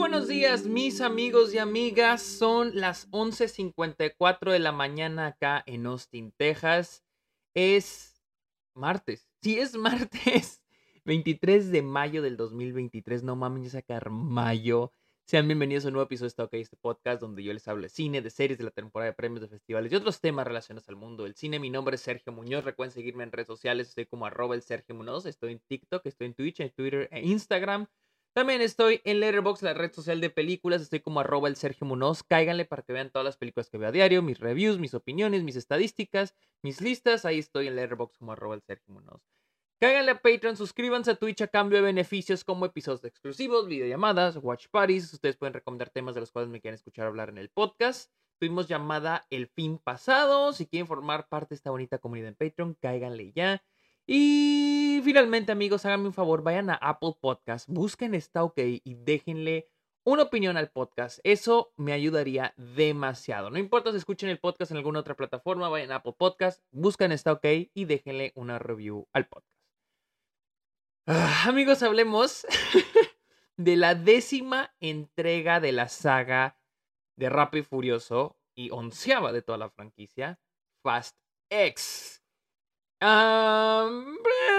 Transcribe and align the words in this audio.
buenos 0.00 0.28
días, 0.28 0.64
mis 0.64 1.02
amigos 1.02 1.52
y 1.52 1.58
amigas. 1.58 2.22
Son 2.22 2.70
las 2.74 3.06
11:54 3.10 4.50
de 4.50 4.58
la 4.58 4.72
mañana 4.72 5.26
acá 5.26 5.62
en 5.66 5.84
Austin, 5.84 6.32
Texas. 6.38 7.04
Es 7.52 8.24
martes. 8.74 9.28
Sí, 9.42 9.58
es 9.58 9.76
martes 9.76 10.62
23 11.04 11.70
de 11.70 11.82
mayo 11.82 12.22
del 12.22 12.38
2023. 12.38 13.24
No 13.24 13.36
mames, 13.36 13.64
ya 13.64 13.70
sacar 13.80 14.08
mayo. 14.08 14.90
Sean 15.26 15.46
bienvenidos 15.46 15.84
a 15.84 15.88
un 15.88 15.92
nuevo 15.92 16.06
episodio 16.06 16.28
de 16.28 16.30
Está 16.30 16.44
OK, 16.44 16.54
este 16.54 16.78
podcast 16.78 17.20
donde 17.20 17.42
yo 17.42 17.52
les 17.52 17.68
hablo 17.68 17.82
de 17.82 17.90
cine, 17.90 18.22
de 18.22 18.30
series, 18.30 18.56
de 18.56 18.64
la 18.64 18.70
temporada 18.70 19.10
de 19.10 19.14
premios, 19.14 19.42
de 19.42 19.48
festivales 19.48 19.92
y 19.92 19.96
otros 19.96 20.22
temas 20.22 20.46
relacionados 20.46 20.88
al 20.88 20.96
mundo 20.96 21.24
del 21.24 21.34
cine. 21.34 21.58
Mi 21.58 21.68
nombre 21.68 21.96
es 21.96 22.00
Sergio 22.00 22.32
Muñoz. 22.32 22.64
Recuerden 22.64 22.94
seguirme 22.94 23.24
en 23.24 23.32
redes 23.32 23.48
sociales. 23.48 23.90
Estoy 23.90 24.06
como 24.06 24.24
arroba 24.24 24.54
el 24.54 24.62
Sergio 24.62 24.94
Muñoz. 24.94 25.26
Estoy 25.26 25.52
en 25.52 25.60
TikTok, 25.60 26.06
estoy 26.06 26.28
en 26.28 26.34
Twitch, 26.34 26.60
en 26.60 26.70
Twitter 26.70 27.06
e 27.12 27.20
Instagram. 27.20 27.86
También 28.32 28.60
estoy 28.60 29.00
en 29.04 29.18
Letterboxd, 29.18 29.64
la 29.64 29.74
red 29.74 29.92
social 29.92 30.20
de 30.20 30.30
películas. 30.30 30.80
Estoy 30.82 31.00
como 31.00 31.18
arroba 31.18 31.48
el 31.48 31.56
Sergio 31.56 31.84
Munoz. 31.84 32.22
Cáiganle 32.22 32.64
para 32.64 32.82
que 32.82 32.92
vean 32.92 33.10
todas 33.10 33.24
las 33.24 33.36
películas 33.36 33.68
que 33.68 33.76
veo 33.76 33.88
a 33.88 33.92
diario, 33.92 34.22
mis 34.22 34.38
reviews, 34.38 34.78
mis 34.78 34.94
opiniones, 34.94 35.42
mis 35.42 35.56
estadísticas, 35.56 36.36
mis 36.62 36.80
listas. 36.80 37.24
Ahí 37.24 37.40
estoy 37.40 37.66
en 37.66 37.74
Letterboxd 37.74 38.18
como 38.18 38.32
arroba 38.32 38.54
el 38.54 38.62
Sergio 38.62 38.94
Munoz. 38.94 39.20
Cáiganle 39.80 40.12
a 40.12 40.20
Patreon, 40.22 40.56
suscríbanse 40.56 41.10
a 41.10 41.14
Twitch 41.16 41.40
a 41.40 41.48
cambio 41.48 41.78
de 41.78 41.84
beneficios 41.84 42.44
como 42.44 42.66
episodios 42.66 43.02
exclusivos, 43.04 43.66
videollamadas, 43.66 44.36
watch 44.36 44.66
parties. 44.70 45.12
Ustedes 45.12 45.36
pueden 45.36 45.54
recomendar 45.54 45.90
temas 45.90 46.14
de 46.14 46.20
los 46.20 46.30
cuales 46.30 46.50
me 46.50 46.60
quieren 46.60 46.74
escuchar 46.74 47.06
hablar 47.06 47.30
en 47.30 47.38
el 47.38 47.48
podcast. 47.48 48.12
Tuvimos 48.38 48.68
llamada 48.68 49.26
el 49.30 49.48
fin 49.48 49.78
pasado. 49.78 50.52
Si 50.52 50.66
quieren 50.66 50.86
formar 50.86 51.28
parte 51.28 51.54
de 51.54 51.56
esta 51.56 51.70
bonita 51.70 51.98
comunidad 51.98 52.28
en 52.28 52.34
Patreon, 52.36 52.74
cáiganle 52.80 53.32
ya. 53.34 53.62
Y 54.12 55.00
finalmente, 55.04 55.52
amigos, 55.52 55.86
háganme 55.86 56.08
un 56.08 56.12
favor, 56.12 56.42
vayan 56.42 56.68
a 56.68 56.74
Apple 56.74 57.12
Podcast, 57.20 57.68
busquen 57.68 58.16
Está 58.16 58.42
OK 58.42 58.58
y 58.58 58.94
déjenle 58.96 59.70
una 60.02 60.24
opinión 60.24 60.56
al 60.56 60.68
podcast. 60.68 61.20
Eso 61.22 61.72
me 61.76 61.92
ayudaría 61.92 62.52
demasiado. 62.56 63.50
No 63.50 63.58
importa 63.60 63.92
si 63.92 63.98
escuchen 63.98 64.28
el 64.28 64.40
podcast 64.40 64.72
en 64.72 64.78
alguna 64.78 64.98
otra 64.98 65.14
plataforma, 65.14 65.68
vayan 65.68 65.92
a 65.92 65.96
Apple 65.98 66.16
Podcast, 66.18 66.60
busquen 66.72 67.12
Está 67.12 67.30
OK 67.30 67.44
y 67.72 67.84
déjenle 67.84 68.32
una 68.34 68.58
review 68.58 69.06
al 69.12 69.28
podcast. 69.28 69.62
Ah, 71.06 71.44
amigos, 71.46 71.84
hablemos 71.84 72.48
de 73.56 73.76
la 73.76 73.94
décima 73.94 74.74
entrega 74.80 75.60
de 75.60 75.70
la 75.70 75.88
saga 75.88 76.58
de 77.14 77.28
Rápido 77.28 77.62
y 77.62 77.64
Furioso 77.64 78.36
y 78.56 78.72
onceava 78.72 79.30
de 79.30 79.42
toda 79.42 79.58
la 79.58 79.70
franquicia, 79.70 80.40
Fast 80.82 81.16
X. 81.48 82.19
Ah, 83.02 83.88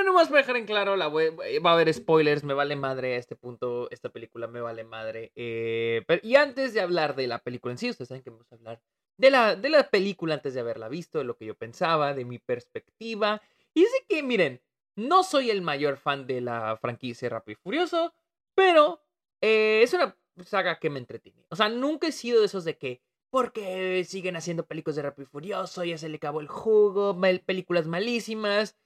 no 0.03 0.14
más 0.14 0.28
para 0.28 0.39
dejar 0.42 0.58
en 0.58 0.66
claro, 0.66 0.95
la 0.95 1.09
va 1.09 1.22
a 1.70 1.73
haber 1.73 1.94
spoilers, 1.94 2.44
me 2.44 2.56
vale 2.56 2.75
madre 2.75 3.16
a 3.16 3.17
este 3.17 3.36
punto, 3.36 3.88
esta 3.92 4.09
película 4.09 4.47
me 4.47 4.61
vale 4.61 4.84
madre. 4.84 5.31
Eh, 5.36 6.03
y 6.23 6.36
antes 6.36 6.73
de 6.73 6.81
hablar 6.81 7.16
de 7.16 7.28
la 7.28 7.39
película 7.39 7.73
en 7.73 7.78
sí, 7.78 7.89
ustedes 7.89 8.09
saben 8.09 8.23
que 8.23 8.31
vamos 8.31 8.52
a 8.52 8.56
hablar 8.56 8.81
de 9.17 9.30
la, 9.30 9.56
de 9.56 9.69
la 9.69 9.89
película 9.89 10.34
antes 10.34 10.56
de 10.56 10.59
haberla 10.59 10.89
visto, 10.89 11.19
de 11.19 11.25
lo 11.25 11.38
que 11.38 11.45
yo 11.45 11.56
pensaba, 11.56 12.16
de 12.16 12.25
mi 12.25 12.39
perspectiva. 12.39 13.42
Y 13.75 13.84
es 13.84 13.92
que, 14.09 14.23
miren, 14.23 14.62
no 14.95 15.23
soy 15.23 15.52
el 15.52 15.62
mayor 15.62 15.97
fan 15.97 16.25
de 16.25 16.42
la 16.42 16.78
franquicia 16.81 17.30
Rápido 17.30 17.59
y 17.59 17.64
Furioso, 17.64 18.14
pero 18.56 19.03
eh, 19.42 19.81
es 19.84 19.94
una 19.94 20.17
saga 20.44 20.80
que 20.80 20.89
me 20.89 21.00
entretiene. 21.00 21.45
O 21.50 21.56
sea, 21.56 21.69
nunca 21.69 22.08
he 22.08 22.12
sido 22.12 22.39
de 22.39 22.47
esos 22.47 22.66
de 22.66 22.78
que 22.78 23.02
porque 23.31 24.03
siguen 24.03 24.35
haciendo 24.35 24.67
películas 24.67 24.97
de 24.97 25.01
Rápido 25.03 25.23
y 25.23 25.31
Furioso, 25.31 25.83
ya 25.83 25.97
se 25.97 26.09
le 26.09 26.17
acabó 26.17 26.41
el 26.41 26.47
jugo, 26.47 27.19
películas 27.45 27.88
malísimas. 27.88 28.77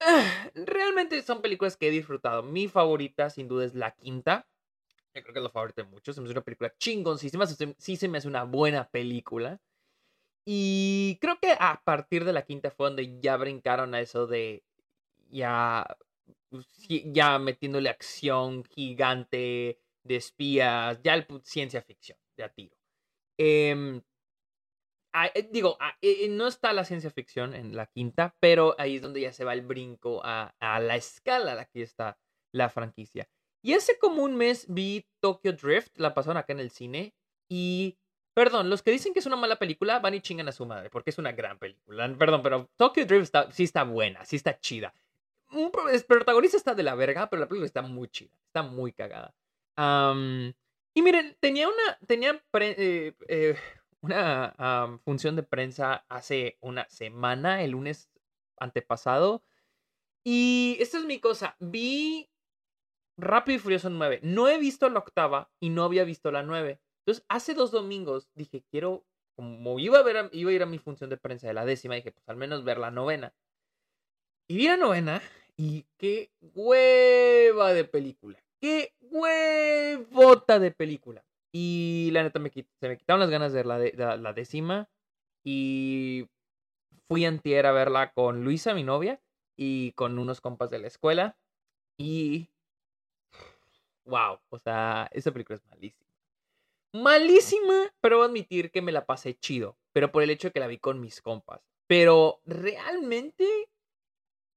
Ah, 0.00 0.50
realmente 0.54 1.22
son 1.22 1.40
películas 1.40 1.76
que 1.76 1.88
he 1.88 1.90
disfrutado. 1.90 2.42
Mi 2.42 2.68
favorita, 2.68 3.30
sin 3.30 3.48
duda, 3.48 3.64
es 3.64 3.74
la 3.74 3.92
quinta. 3.92 4.46
Yo 5.14 5.22
creo 5.22 5.32
que 5.32 5.38
es 5.38 5.44
la 5.44 5.50
favorita 5.50 5.82
de 5.82 5.88
muchos. 5.88 6.14
Se 6.14 6.20
me 6.20 6.26
hace 6.26 6.32
una 6.32 6.44
película 6.44 6.74
chingoncísima. 6.78 7.46
Sí 7.78 7.96
se 7.96 8.08
me 8.08 8.18
hace 8.18 8.28
una 8.28 8.44
buena 8.44 8.88
película. 8.90 9.60
Y 10.44 11.16
creo 11.22 11.38
que 11.40 11.56
a 11.58 11.80
partir 11.82 12.24
de 12.26 12.34
la 12.34 12.44
quinta 12.44 12.70
fue 12.70 12.88
donde 12.88 13.18
ya 13.20 13.38
brincaron 13.38 13.94
a 13.94 14.00
eso 14.00 14.26
de 14.26 14.62
ya, 15.30 15.86
pues, 16.50 16.66
ya 16.88 17.38
metiéndole 17.38 17.88
acción 17.88 18.62
gigante 18.64 19.80
de 20.02 20.16
espías, 20.16 21.00
ya 21.02 21.14
el, 21.14 21.26
ciencia 21.44 21.80
ficción, 21.80 22.18
de 22.36 22.44
a 22.44 22.50
tiro. 22.50 22.76
Em, 23.38 24.02
ah, 25.12 25.30
eh, 25.34 25.48
digo, 25.50 25.76
ah, 25.80 25.96
eh, 26.02 26.28
no 26.28 26.46
está 26.46 26.72
la 26.72 26.84
ciencia 26.84 27.10
ficción 27.10 27.54
en 27.54 27.76
la 27.76 27.86
quinta, 27.86 28.34
pero 28.40 28.74
ahí 28.78 28.96
es 28.96 29.02
donde 29.02 29.20
ya 29.20 29.32
se 29.32 29.44
va 29.44 29.52
el 29.52 29.62
brinco 29.62 30.20
a, 30.24 30.54
la 30.60 30.96
escala 30.96 31.52
a 31.52 31.54
la 31.56 31.64
que 31.66 31.82
está 31.82 32.18
la 32.52 32.68
franquicia. 32.68 33.28
Y 33.62 33.74
hace 33.74 33.98
como 33.98 34.22
un 34.22 34.36
mes 34.36 34.66
vi 34.68 35.06
Tokyo 35.20 35.52
Drift, 35.52 35.98
la 35.98 36.14
pasaron 36.14 36.36
acá 36.36 36.52
en 36.52 36.60
el 36.60 36.70
cine, 36.70 37.14
y 37.48 37.96
Perdón, 38.34 38.68
los 38.68 38.82
que 38.82 38.90
dicen 38.90 39.12
que 39.12 39.20
es 39.20 39.26
una 39.26 39.36
mala 39.36 39.56
película 39.56 40.00
van 40.00 40.14
y 40.14 40.20
chingan 40.20 40.48
a 40.48 40.52
su 40.52 40.66
madre, 40.66 40.90
porque 40.90 41.10
es 41.10 41.18
una 41.18 41.30
gran 41.30 41.56
película. 41.56 42.12
Perdón, 42.18 42.42
pero 42.42 42.68
Tokyo 42.76 43.06
Drift 43.06 43.32
sí 43.52 43.62
está 43.62 43.84
buena, 43.84 44.24
sí 44.24 44.34
está 44.34 44.58
chida. 44.58 44.92
Un 45.52 45.70
protagonista 45.70 46.56
está 46.56 46.74
de 46.74 46.82
la 46.82 46.96
verga, 46.96 47.30
pero 47.30 47.38
la 47.38 47.46
película 47.46 47.66
está 47.66 47.82
muy 47.82 48.08
chida, 48.08 48.32
está 48.48 48.64
muy 48.64 48.92
cagada. 48.92 49.32
Y 50.94 51.02
miren, 51.02 51.36
tenía 51.40 51.68
una, 51.68 51.98
tenía 52.06 52.42
eh, 52.60 53.14
eh, 53.28 53.56
una 54.00 55.00
función 55.04 55.36
de 55.36 55.42
prensa 55.42 56.04
hace 56.08 56.56
una 56.60 56.88
semana, 56.88 57.62
el 57.62 57.72
lunes 57.72 58.10
antepasado. 58.58 59.42
Y 60.24 60.76
esta 60.80 60.98
es 60.98 61.04
mi 61.04 61.20
cosa. 61.20 61.56
Vi 61.58 62.30
Rápido 63.16 63.56
y 63.56 63.58
Furioso 63.60 63.90
9. 63.90 64.20
No 64.22 64.48
he 64.48 64.58
visto 64.58 64.88
la 64.88 64.98
octava 65.00 65.50
y 65.60 65.70
no 65.70 65.84
había 65.84 66.04
visto 66.04 66.32
la 66.32 66.42
9. 66.42 66.80
Entonces, 67.00 67.24
hace 67.28 67.54
dos 67.54 67.70
domingos 67.70 68.28
dije, 68.34 68.64
quiero, 68.70 69.04
como 69.36 69.78
iba 69.78 69.98
a, 69.98 70.02
ver 70.02 70.30
iba 70.32 70.50
a 70.50 70.54
ir 70.54 70.62
a 70.62 70.66
mi 70.66 70.78
función 70.78 71.10
de 71.10 71.16
prensa 71.16 71.46
de 71.46 71.54
la 71.54 71.64
décima, 71.64 71.94
dije, 71.94 72.12
pues 72.12 72.28
al 72.28 72.36
menos 72.36 72.64
ver 72.64 72.78
la 72.78 72.90
novena. 72.90 73.34
Y 74.48 74.56
vi 74.56 74.66
la 74.66 74.76
novena 74.76 75.22
y 75.56 75.86
qué 75.96 76.32
hueva 76.40 77.72
de 77.72 77.84
película. 77.84 78.43
Qué 78.64 78.94
huevota 79.10 80.58
de 80.58 80.70
película. 80.70 81.22
Y 81.52 82.08
la 82.12 82.22
neta 82.22 82.38
se 82.80 82.88
me 82.88 82.96
quitaron 82.96 83.20
las 83.20 83.28
ganas 83.28 83.52
de 83.52 83.58
ver 83.58 83.66
la, 83.66 83.78
de, 83.78 83.92
la, 84.16 84.32
décima. 84.32 84.88
Y 85.44 86.30
fui 87.06 87.26
antier 87.26 87.66
a 87.66 87.72
verla 87.72 88.14
con 88.14 88.42
Luisa, 88.42 88.72
mi 88.72 88.82
novia, 88.82 89.20
y 89.54 89.92
con 89.92 90.18
unos 90.18 90.40
compas 90.40 90.70
de 90.70 90.78
la 90.78 90.86
escuela. 90.86 91.36
Y. 91.98 92.48
Wow, 94.06 94.40
o 94.48 94.58
sea, 94.58 95.10
esa 95.12 95.30
película 95.30 95.56
es 95.56 95.66
malísima. 95.66 96.10
Malísima, 96.94 97.92
pero 98.00 98.16
voy 98.16 98.24
a 98.24 98.28
admitir 98.28 98.70
que 98.70 98.80
me 98.80 98.92
la 98.92 99.04
pasé 99.04 99.34
chido. 99.34 99.76
Pero 99.92 100.10
por 100.10 100.22
el 100.22 100.30
hecho 100.30 100.48
de 100.48 100.52
que 100.52 100.60
la 100.60 100.68
vi 100.68 100.78
con 100.78 101.02
mis 101.02 101.20
compas. 101.20 101.60
Pero 101.86 102.40
realmente 102.46 103.46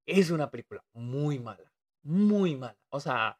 es 0.06 0.30
una 0.30 0.50
película 0.50 0.82
muy 0.94 1.38
mala. 1.38 1.70
Muy 2.04 2.56
mala. 2.56 2.78
O 2.88 3.00
sea, 3.00 3.38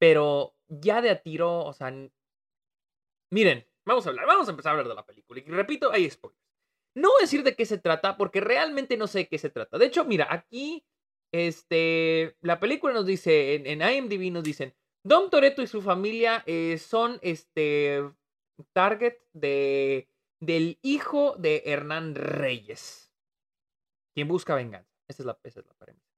pero 0.00 0.56
ya 0.66 1.02
de 1.02 1.10
a 1.10 1.20
tiro, 1.20 1.62
o 1.66 1.74
sea, 1.74 1.94
miren, 3.30 3.66
vamos 3.84 4.06
a 4.06 4.08
hablar, 4.08 4.26
vamos 4.26 4.48
a 4.48 4.52
empezar 4.52 4.70
a 4.70 4.72
hablar 4.72 4.88
de 4.88 4.94
la 4.94 5.04
película. 5.04 5.40
Y 5.40 5.50
repito, 5.50 5.92
hay 5.92 6.08
spoilers. 6.08 6.40
No 6.94 7.10
voy 7.10 7.20
a 7.20 7.24
decir 7.24 7.42
de 7.42 7.54
qué 7.54 7.66
se 7.66 7.76
trata, 7.76 8.16
porque 8.16 8.40
realmente 8.40 8.96
no 8.96 9.06
sé 9.06 9.18
de 9.18 9.28
qué 9.28 9.36
se 9.36 9.50
trata. 9.50 9.76
De 9.76 9.86
hecho, 9.86 10.06
mira, 10.06 10.26
aquí, 10.30 10.86
este, 11.32 12.36
la 12.40 12.58
película 12.58 12.94
nos 12.94 13.04
dice, 13.04 13.56
en, 13.56 13.82
IMDb 13.82 14.32
nos 14.32 14.42
dicen, 14.42 14.74
Dom 15.04 15.28
Toretto 15.28 15.60
y 15.60 15.66
su 15.66 15.82
familia 15.82 16.42
eh, 16.46 16.78
son, 16.78 17.18
este, 17.20 18.02
target 18.72 19.18
de, 19.34 20.08
del 20.40 20.78
hijo 20.80 21.36
de 21.36 21.62
Hernán 21.66 22.14
Reyes, 22.14 23.12
quien 24.14 24.28
busca 24.28 24.54
venganza. 24.54 24.90
Esa 25.08 25.22
es 25.22 25.26
la, 25.26 25.38
esa 25.44 25.60
es 25.60 25.66
la 25.66 25.74
premisa. 25.74 26.10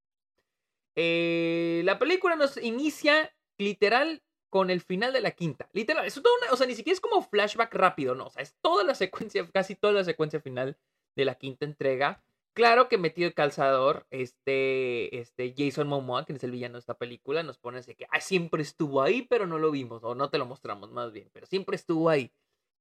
Eh, 0.94 1.82
la 1.84 1.98
película 1.98 2.36
nos 2.36 2.56
inicia 2.58 3.34
literal 3.58 4.22
con 4.52 4.68
el 4.68 4.82
final 4.82 5.14
de 5.14 5.22
la 5.22 5.30
quinta. 5.30 5.68
Literal, 5.72 6.04
eso 6.04 6.20
todo 6.20 6.34
o 6.50 6.56
sea, 6.56 6.66
ni 6.66 6.74
siquiera 6.74 6.94
es 6.94 7.00
como 7.00 7.22
flashback 7.22 7.74
rápido, 7.74 8.14
no, 8.14 8.26
o 8.26 8.30
sea, 8.30 8.42
es 8.42 8.54
toda 8.60 8.84
la 8.84 8.94
secuencia, 9.30 9.48
casi 9.50 9.74
toda 9.74 9.94
la 9.94 10.04
secuencia 10.04 10.40
final 10.40 10.76
de 11.16 11.24
la 11.24 11.36
quinta 11.36 11.64
entrega. 11.64 12.22
Claro 12.54 12.90
que 12.90 12.98
metido 12.98 13.26
el 13.28 13.34
calzador, 13.34 14.06
este, 14.10 15.18
este 15.18 15.54
Jason 15.56 15.88
Momoa, 15.88 16.26
que 16.26 16.34
es 16.34 16.44
el 16.44 16.50
villano 16.50 16.74
de 16.74 16.80
esta 16.80 16.98
película, 16.98 17.42
nos 17.42 17.56
pone 17.56 17.78
ese 17.78 17.94
que 17.94 18.06
ah, 18.10 18.20
siempre 18.20 18.60
estuvo 18.62 19.00
ahí, 19.00 19.22
pero 19.22 19.46
no 19.46 19.58
lo 19.58 19.70
vimos, 19.70 20.04
o 20.04 20.14
no 20.14 20.28
te 20.28 20.36
lo 20.36 20.44
mostramos 20.44 20.92
más 20.92 21.12
bien, 21.12 21.30
pero 21.32 21.46
siempre 21.46 21.76
estuvo 21.76 22.10
ahí. 22.10 22.30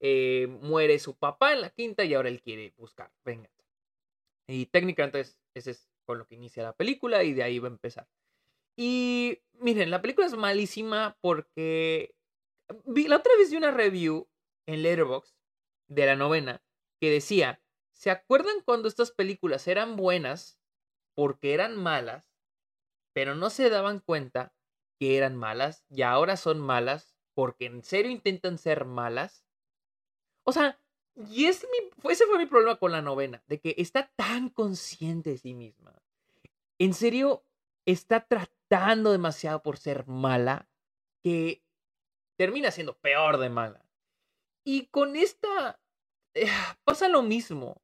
Eh, 0.01 0.47
muere 0.61 0.99
su 0.99 1.15
papá 1.15 1.53
en 1.53 1.61
la 1.61 1.69
quinta 1.69 2.03
y 2.03 2.15
ahora 2.15 2.27
él 2.27 2.41
quiere 2.41 2.73
buscar 2.75 3.11
venga 3.23 3.51
Y 4.47 4.65
técnicamente 4.65 5.21
ese 5.53 5.71
es 5.71 5.87
con 6.05 6.17
lo 6.17 6.25
que 6.25 6.35
inicia 6.35 6.63
la 6.63 6.73
película 6.73 7.23
y 7.23 7.33
de 7.33 7.43
ahí 7.43 7.59
va 7.59 7.67
a 7.67 7.71
empezar. 7.71 8.07
Y 8.75 9.39
miren, 9.53 9.91
la 9.91 10.01
película 10.01 10.27
es 10.27 10.35
malísima 10.35 11.17
porque 11.21 12.15
vi, 12.85 13.07
la 13.07 13.17
otra 13.17 13.33
vez 13.37 13.51
vi 13.51 13.57
una 13.57 13.71
review 13.71 14.27
en 14.65 14.83
Letterboxd 14.83 15.35
de 15.87 16.05
la 16.05 16.15
novena 16.15 16.63
que 16.99 17.09
decía, 17.09 17.61
¿se 17.91 18.11
acuerdan 18.11 18.61
cuando 18.63 18.87
estas 18.87 19.11
películas 19.11 19.67
eran 19.67 19.95
buenas 19.95 20.61
porque 21.15 21.53
eran 21.53 21.75
malas, 21.75 22.25
pero 23.13 23.35
no 23.35 23.49
se 23.49 23.69
daban 23.69 23.99
cuenta 23.99 24.53
que 24.99 25.17
eran 25.17 25.35
malas 25.35 25.83
y 25.89 26.03
ahora 26.03 26.37
son 26.37 26.59
malas 26.59 27.15
porque 27.33 27.65
en 27.65 27.83
serio 27.83 28.11
intentan 28.11 28.57
ser 28.57 28.85
malas. 28.85 29.45
O 30.43 30.51
sea, 30.51 30.79
y 31.29 31.45
ese, 31.45 31.67
ese 32.09 32.25
fue 32.25 32.37
mi 32.37 32.45
problema 32.45 32.77
con 32.77 32.91
la 32.91 33.01
novena, 33.01 33.43
de 33.47 33.59
que 33.59 33.75
está 33.77 34.11
tan 34.15 34.49
consciente 34.49 35.31
de 35.31 35.37
sí 35.37 35.53
misma. 35.53 35.93
En 36.77 36.93
serio, 36.93 37.43
está 37.85 38.25
tratando 38.25 39.11
demasiado 39.11 39.61
por 39.61 39.77
ser 39.77 40.07
mala 40.07 40.69
que 41.23 41.63
termina 42.37 42.71
siendo 42.71 42.97
peor 42.97 43.37
de 43.37 43.49
mala. 43.49 43.85
Y 44.65 44.87
con 44.87 45.15
esta 45.15 45.79
eh, 46.33 46.47
pasa 46.83 47.07
lo 47.07 47.21
mismo. 47.21 47.81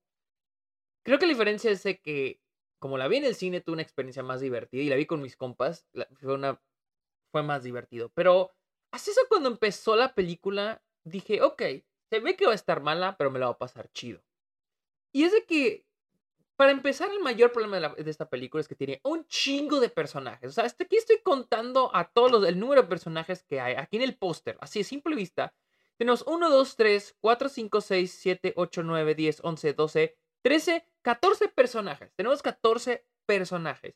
Creo 1.06 1.20
que 1.20 1.26
la 1.26 1.34
diferencia 1.34 1.72
es 1.72 1.84
que, 2.02 2.42
como 2.80 2.98
la 2.98 3.08
vi 3.08 3.18
en 3.18 3.26
el 3.26 3.36
cine, 3.36 3.62
tuve 3.62 3.74
una 3.74 3.82
experiencia 3.82 4.24
más 4.24 4.42
divertida 4.42 4.84
y 4.84 4.90
la 4.90 4.96
vi 4.96 5.06
con 5.06 5.22
mis 5.22 5.38
compas, 5.38 5.88
fue, 6.20 6.34
una, 6.34 6.62
fue 7.32 7.44
más 7.44 7.64
divertido. 7.64 8.12
Pero 8.14 8.52
así 8.92 9.12
eso 9.12 9.22
cuando 9.30 9.50
empezó 9.50 9.96
la 9.96 10.14
película, 10.14 10.84
dije, 11.06 11.42
ok, 11.42 11.62
se 12.10 12.20
ve 12.20 12.36
que 12.36 12.46
va 12.46 12.52
a 12.52 12.56
estar 12.56 12.82
mala, 12.82 13.18
pero 13.18 13.32
me 13.32 13.40
la 13.40 13.48
va 13.48 13.54
a 13.54 13.58
pasar 13.58 13.92
chido. 13.92 14.22
Y 15.14 15.24
es 15.24 15.32
de 15.32 15.46
que, 15.46 15.87
para 16.58 16.72
empezar, 16.72 17.10
el 17.12 17.20
mayor 17.20 17.52
problema 17.52 17.80
de, 17.80 18.10
esta 18.10 18.28
película 18.28 18.62
es 18.62 18.68
que 18.68 18.76
tiene 18.76 19.00
un 19.04 19.26
chingo 19.28 19.80
de 19.80 19.90
personajes. 19.90 20.50
O 20.50 20.54
sea, 20.54 20.66
hasta 20.66 20.84
aquí 20.84 20.98
estoy 20.98 21.20
contando 21.24 21.96
a 21.96 22.06
todos 22.12 22.32
los, 22.32 22.48
el 22.48 22.60
número 22.60 22.82
de 22.82 22.88
personajes 22.88 23.44
que 23.44 23.62
hay 23.62 23.76
aquí 23.76 23.98
en 23.98 24.02
el 24.02 24.18
póster, 24.18 24.58
así 24.60 24.80
de 24.80 24.84
simple 24.84 25.16
vista. 25.16 25.54
Tenemos 25.98 26.24
1, 26.28 26.50
2, 26.50 26.76
3, 26.76 27.16
4, 27.22 27.50
5, 27.50 27.82
6, 27.82 28.18
7, 28.20 28.54
8, 28.56 28.84
9, 28.84 29.16
10, 29.16 29.40
11, 29.44 29.74
12, 29.74 30.18
13, 30.42 30.86
14 31.04 31.48
personajes. 31.50 32.12
Tenemos 32.16 32.42
14 32.42 33.06
personajes. 33.28 33.96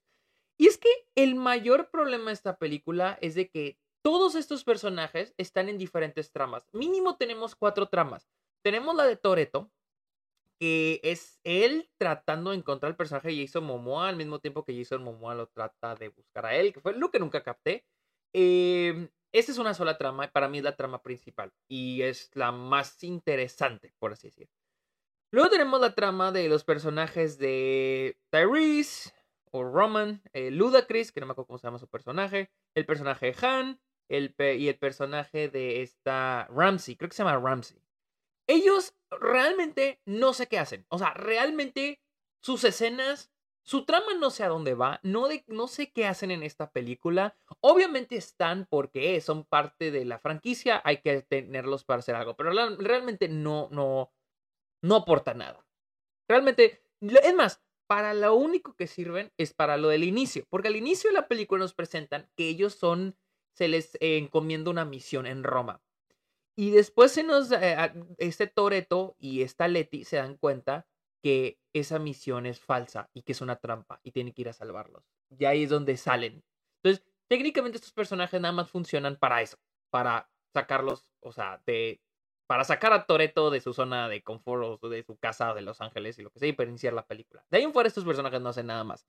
Y 0.58 0.68
es 0.68 0.78
que 0.78 0.90
el 1.16 1.34
mayor 1.34 1.90
problema 1.90 2.28
de 2.28 2.34
esta 2.34 2.58
película 2.58 3.18
es 3.22 3.34
de 3.34 3.50
que 3.50 3.80
todos 4.04 4.36
estos 4.36 4.64
personajes 4.64 5.34
están 5.38 5.68
en 5.68 5.80
diferentes 5.80 6.32
tramas. 6.32 6.68
Mínimo 6.74 7.18
tenemos 7.18 7.56
cuatro 7.56 7.88
tramas. 7.88 8.30
Tenemos 8.62 8.96
la 8.96 9.06
de 9.06 9.16
Toreto, 9.16 9.72
que 10.62 11.00
es 11.02 11.40
él 11.44 11.90
tratando 11.98 12.52
de 12.52 12.58
encontrar 12.58 12.92
el 12.92 12.96
personaje 12.96 13.30
de 13.30 13.42
Jason 13.42 13.64
Momoa 13.64 14.10
al 14.10 14.16
mismo 14.16 14.38
tiempo 14.38 14.64
que 14.64 14.78
Jason 14.78 15.04
Momoa 15.04 15.34
lo 15.34 15.48
trata 15.48 15.96
de 15.96 16.10
buscar 16.10 16.46
a 16.46 16.56
él, 16.56 16.72
que 16.72 16.80
fue 16.80 16.94
lo 16.94 17.10
que 17.10 17.18
nunca 17.18 17.42
capté. 17.42 17.84
Eh, 18.32 19.10
esta 19.32 19.52
es 19.52 19.58
una 19.58 19.74
sola 19.74 19.98
trama, 19.98 20.32
para 20.32 20.48
mí 20.48 20.60
es 20.60 20.64
la 20.64 20.76
trama 20.76 21.02
principal 21.02 21.52
y 21.68 22.04
es 22.04 22.30
la 22.36 22.52
más 22.52 23.04
interesante, 23.04 23.96
por 23.98 24.14
así 24.14 24.28
decir. 24.28 24.50
Luego 25.32 25.50
tenemos 25.50 25.82
la 25.82 25.96
trama 25.96 26.32
de 26.32 26.48
los 26.48 26.64
personajes 26.64 27.40
de 27.40 28.20
Tyrese 28.30 29.16
o 29.50 29.64
Roman, 29.64 30.22
eh, 30.34 30.52
Ludacris, 30.52 31.12
que 31.12 31.22
no 31.22 31.26
me 31.26 31.32
acuerdo 31.32 31.48
cómo 31.48 31.58
se 31.58 31.66
llama 31.66 31.80
su 31.80 31.88
personaje, 31.88 32.52
el 32.76 32.86
personaje 32.86 33.32
de 33.32 33.48
Han 33.48 33.82
el, 34.10 34.36
y 34.38 34.68
el 34.68 34.78
personaje 34.78 35.50
de 35.50 35.82
esta 35.82 36.48
Ramsey, 36.52 36.98
creo 36.98 37.10
que 37.10 37.16
se 37.16 37.24
llama 37.24 37.40
Ramsey. 37.40 37.82
Ellos 38.48 38.94
realmente 39.10 40.02
no 40.06 40.34
sé 40.34 40.48
qué 40.48 40.60
hacen, 40.60 40.86
o 40.90 40.98
sea, 40.98 41.14
realmente 41.14 42.02
sus 42.42 42.64
escenas 42.64 43.32
su 43.64 43.86
trama 43.86 44.14
no 44.20 44.32
sé 44.32 44.44
a 44.44 44.50
dónde 44.50 44.74
va, 44.74 45.00
no, 45.04 45.28
de, 45.28 45.44
no 45.48 45.68
sé 45.68 45.92
qué 45.92 46.08
hacen 46.08 46.32
en 46.32 46.44
esta 46.44 46.72
película. 46.72 47.38
Obviamente 47.60 48.16
están 48.16 48.66
porque 48.70 49.20
son 49.22 49.46
parte 49.46 49.92
de 49.92 50.06
la 50.06 50.20
franquicia, 50.20 50.82
hay 50.84 50.98
que 50.98 51.22
tenerlos 51.22 51.84
para 51.84 52.00
hacer 52.00 52.16
algo, 52.16 52.36
pero 52.36 52.52
realmente 52.78 53.30
no, 53.30 53.70
no, 53.72 54.12
no 54.82 54.96
aporta 54.96 55.34
nada. 55.34 55.66
Realmente, 56.28 56.84
es 57.02 57.36
más, 57.36 57.62
para 57.88 58.14
lo 58.14 58.36
único 58.36 58.76
que 58.76 58.88
sirven 58.88 59.32
es 59.38 59.54
para 59.54 59.78
lo 59.78 59.90
del 59.90 60.04
inicio, 60.04 60.46
porque 60.50 60.70
al 60.70 60.76
inicio 60.76 61.10
de 61.10 61.16
la 61.16 61.28
película 61.28 61.60
nos 61.60 61.74
presentan 61.74 62.30
que 62.36 62.48
ellos 62.48 62.74
son, 62.74 63.16
se 63.54 63.68
les 63.68 63.98
encomienda 64.00 64.72
una 64.72 64.86
misión 64.86 65.28
en 65.28 65.44
Roma. 65.44 65.82
Y 66.56 66.72
después 66.72 67.12
se 67.12 67.24
nos, 67.24 67.52
eh, 67.52 67.78
este 68.18 68.48
Toreto 68.48 69.16
y 69.20 69.42
esta 69.42 69.68
Leti 69.68 70.04
se 70.04 70.18
dan 70.18 70.36
cuenta 70.36 70.88
que 71.24 71.60
esa 71.74 72.00
misión 72.00 72.46
es 72.46 72.60
falsa 72.60 73.10
y 73.14 73.24
que 73.24 73.32
es 73.32 73.42
una 73.42 73.56
trampa 73.56 74.00
y 74.04 74.12
tienen 74.12 74.34
que 74.34 74.42
ir 74.42 74.50
a 74.50 74.54
salvarlos. 74.54 75.04
Y 75.30 75.46
ahí 75.46 75.64
es 75.64 75.70
donde 75.70 75.98
salen. 75.98 76.44
Entonces, 76.84 77.06
técnicamente 77.28 77.78
estos 77.78 77.94
personajes 77.94 78.42
nada 78.42 78.52
más 78.54 78.70
funcionan 78.70 79.16
para 79.18 79.42
eso, 79.42 79.58
para 79.90 80.30
sacarlos, 80.54 81.06
o 81.22 81.32
sea, 81.32 81.62
de 81.66 82.02
para 82.48 82.66
sacar 82.66 82.92
a 82.92 83.06
Toreto 83.06 83.50
de 83.50 83.62
su 83.62 83.72
zona 83.72 84.10
de 84.10 84.24
confort 84.24 84.84
o 84.84 84.90
de 84.90 85.04
su 85.04 85.16
casa 85.16 85.54
de 85.54 85.62
Los 85.62 85.80
Ángeles 85.80 86.20
y 86.20 86.22
lo 86.22 86.32
que 86.32 86.40
sea 86.40 86.50
y 86.50 86.52
para 86.52 86.70
iniciar 86.70 86.92
la 86.92 87.08
película. 87.08 87.46
De 87.50 87.58
ahí 87.58 87.64
en 87.64 87.72
fuera 87.72 87.88
estos 87.88 88.04
personajes 88.04 88.42
no 88.42 88.50
hacen 88.50 88.66
nada 88.66 88.84
más. 88.84 89.08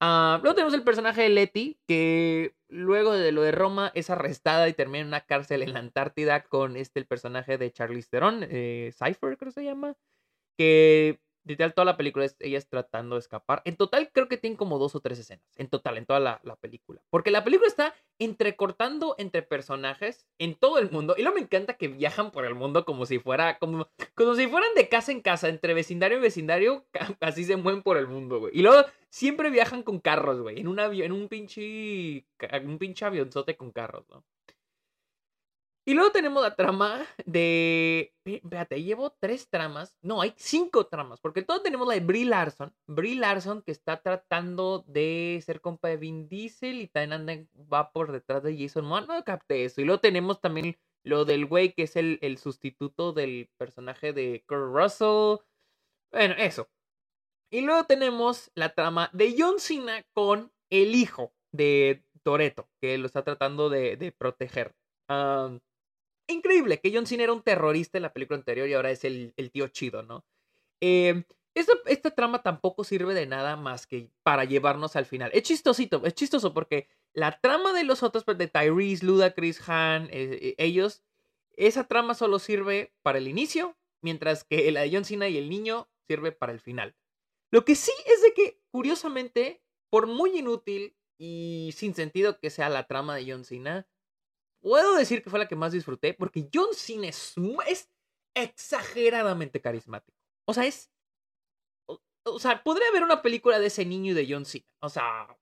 Ah, 0.00 0.40
luego 0.42 0.54
tenemos 0.54 0.74
el 0.74 0.82
personaje 0.82 1.22
de 1.22 1.28
Letty, 1.28 1.78
que 1.86 2.54
luego 2.68 3.12
de 3.12 3.32
lo 3.32 3.42
de 3.42 3.52
Roma 3.52 3.92
es 3.94 4.10
arrestada 4.10 4.68
y 4.68 4.72
termina 4.72 5.02
en 5.02 5.08
una 5.08 5.20
cárcel 5.20 5.62
en 5.62 5.72
la 5.74 5.78
Antártida 5.78 6.42
con 6.42 6.76
este 6.76 7.00
el 7.00 7.06
personaje 7.06 7.58
de 7.58 7.72
Charlize 7.72 8.08
Theron, 8.10 8.40
eh, 8.42 8.92
Cypher 8.92 9.36
creo 9.36 9.50
que 9.50 9.52
se 9.52 9.64
llama, 9.64 9.94
que 10.58 11.20
Literal, 11.44 11.74
toda 11.74 11.84
la 11.84 11.96
película 11.96 12.24
es 12.24 12.36
ellas 12.38 12.68
tratando 12.68 13.16
de 13.16 13.20
escapar. 13.20 13.62
En 13.64 13.76
total, 13.76 14.10
creo 14.12 14.28
que 14.28 14.36
tiene 14.36 14.56
como 14.56 14.78
dos 14.78 14.94
o 14.94 15.00
tres 15.00 15.18
escenas. 15.18 15.44
En 15.56 15.68
total, 15.68 15.98
en 15.98 16.06
toda 16.06 16.20
la, 16.20 16.40
película. 16.60 17.02
Porque 17.10 17.32
la 17.32 17.42
película 17.42 17.66
está 17.66 17.94
entrecortando 18.20 19.16
entre 19.18 19.42
personajes 19.42 20.26
en 20.38 20.54
todo 20.54 20.78
el 20.78 20.90
mundo. 20.90 21.14
Y 21.18 21.22
luego 21.22 21.34
me 21.34 21.42
encanta 21.42 21.74
que 21.74 21.88
viajan 21.88 22.30
por 22.30 22.44
el 22.44 22.54
mundo 22.54 22.84
como 22.84 23.06
si 23.06 23.18
fuera. 23.18 23.58
Como, 23.58 23.88
como 24.14 24.36
si 24.36 24.46
fueran 24.46 24.72
de 24.76 24.88
casa 24.88 25.10
en 25.10 25.20
casa, 25.20 25.48
entre 25.48 25.74
vecindario 25.74 26.18
y 26.18 26.20
vecindario. 26.20 26.86
Así 27.20 27.44
se 27.44 27.56
mueven 27.56 27.82
por 27.82 27.96
el 27.96 28.06
mundo, 28.06 28.38
güey. 28.38 28.56
Y 28.56 28.62
luego 28.62 28.86
siempre 29.12 29.50
viajan 29.50 29.82
con 29.82 30.00
carros, 30.00 30.40
güey. 30.40 30.58
En 30.60 30.68
un 30.68 30.80
avión, 30.80 31.06
en 31.06 31.12
un 31.12 31.28
pinche. 31.28 32.26
Un 32.64 32.78
pinche 32.78 33.04
avionzote 33.04 33.56
con 33.56 33.70
carros, 33.70 34.08
¿no? 34.08 34.24
Y 35.84 35.94
luego 35.94 36.12
tenemos 36.12 36.42
la 36.42 36.54
trama 36.54 37.04
de. 37.26 38.14
Espérate, 38.24 38.82
llevo 38.82 39.10
tres 39.20 39.48
tramas. 39.50 39.98
No, 40.00 40.22
hay 40.22 40.32
cinco 40.36 40.86
tramas. 40.86 41.20
Porque 41.20 41.42
todos 41.42 41.62
tenemos 41.62 41.86
la 41.88 41.94
de 41.94 42.00
Brie 42.00 42.24
Larson. 42.24 42.72
Brie 42.86 43.16
Larson 43.16 43.62
que 43.62 43.72
está 43.72 44.00
tratando 44.00 44.84
de 44.86 45.42
ser 45.44 45.60
compa 45.60 45.88
de 45.88 45.96
Vin 45.96 46.28
Diesel 46.28 46.80
y 46.80 46.88
también 46.88 47.50
va 47.72 47.92
por 47.92 48.12
detrás 48.12 48.42
de 48.42 48.56
Jason 48.56 48.84
Momoa. 48.84 49.02
No 49.02 49.24
capté 49.24 49.64
eso. 49.64 49.80
Y 49.80 49.84
luego 49.84 50.00
tenemos 50.00 50.40
también 50.40 50.78
lo 51.04 51.24
del 51.24 51.46
güey 51.46 51.72
que 51.74 51.82
es 51.82 51.96
el, 51.96 52.18
el 52.22 52.38
sustituto 52.38 53.12
del 53.12 53.50
personaje 53.58 54.12
de 54.12 54.44
Kurt 54.46 54.72
Russell. 54.72 55.44
Bueno, 56.12 56.34
eso. 56.38 56.68
Y 57.52 57.60
luego 57.60 57.84
tenemos 57.84 58.50
la 58.54 58.74
trama 58.74 59.10
de 59.12 59.34
John 59.38 59.60
Cena 59.60 60.02
con 60.14 60.50
el 60.70 60.94
hijo 60.94 61.34
de 61.52 62.02
Toreto, 62.22 62.70
que 62.80 62.96
lo 62.96 63.06
está 63.06 63.24
tratando 63.24 63.68
de, 63.68 64.14
proteger 64.16 64.74
increíble 66.28 66.80
que 66.80 66.90
John 66.94 67.06
Cena 67.06 67.24
era 67.24 67.32
un 67.34 67.42
terrorista 67.42 67.98
en 67.98 68.02
la 68.02 68.14
película 68.14 68.38
anterior 68.38 68.66
y 68.66 68.72
ahora 68.72 68.90
es 68.90 69.04
el, 69.04 69.34
tío 69.52 69.68
chido, 69.68 70.02
¿no? 70.02 70.24
Eh, 70.80 71.24
esta, 71.54 72.10
trama 72.12 72.42
tampoco 72.42 72.84
sirve 72.84 73.12
de 73.12 73.26
nada 73.26 73.56
más 73.56 73.86
que 73.86 74.10
para 74.22 74.44
llevarnos 74.44 74.96
al 74.96 75.04
final. 75.04 75.30
Es 75.34 75.42
chistosito, 75.42 76.02
es 76.06 76.14
chistoso 76.14 76.54
porque 76.54 76.88
la 77.12 77.38
trama 77.38 77.74
de 77.74 77.84
los 77.84 78.02
otros, 78.02 78.24
de 78.24 78.48
Tyrese, 78.48 79.04
Ludacris, 79.04 79.68
Han, 79.68 80.04
eh, 80.04 80.38
eh, 80.40 80.54
ellos, 80.56 81.02
esa 81.56 81.86
trama 81.86 82.14
solo 82.14 82.38
sirve 82.38 82.94
para 83.02 83.18
el 83.18 83.28
inicio, 83.28 83.76
mientras 84.00 84.44
que 84.44 84.72
la 84.72 84.80
de 84.80 84.90
John 84.90 85.04
Cena 85.04 85.28
y 85.28 85.36
el 85.36 85.50
niño 85.50 85.90
sirve 86.08 86.32
para 86.32 86.52
el 86.52 86.60
final. 86.60 86.96
Lo 87.52 87.64
que 87.66 87.76
sí 87.76 87.92
es 88.06 88.22
de 88.22 88.32
que, 88.32 88.60
curiosamente, 88.70 89.62
por 89.90 90.06
muy 90.06 90.38
inútil 90.38 90.96
y 91.18 91.72
sin 91.76 91.94
sentido 91.94 92.40
que 92.40 92.48
sea 92.48 92.70
la 92.70 92.86
trama 92.86 93.14
de 93.14 93.30
John 93.30 93.44
Cena, 93.44 93.86
puedo 94.60 94.96
decir 94.96 95.22
que 95.22 95.28
fue 95.28 95.38
la 95.38 95.48
que 95.48 95.54
más 95.54 95.72
disfruté 95.72 96.14
porque 96.14 96.48
John 96.52 96.72
Cena 96.72 97.08
es, 97.08 97.90
exageradamente 98.34 99.60
carismático. 99.60 100.16
O 100.46 100.54
sea, 100.54 100.64
es. 100.64 100.90
O, 102.24 102.38
sea, 102.38 102.62
podría 102.62 102.88
haber 102.88 103.02
una 103.02 103.20
película 103.20 103.58
de 103.58 103.66
ese 103.66 103.84
niño 103.84 104.12
y 104.12 104.14
de 104.14 104.26
John 104.32 104.46
Cena. 104.46 104.72
O 104.80 104.88
sea, 104.88 105.36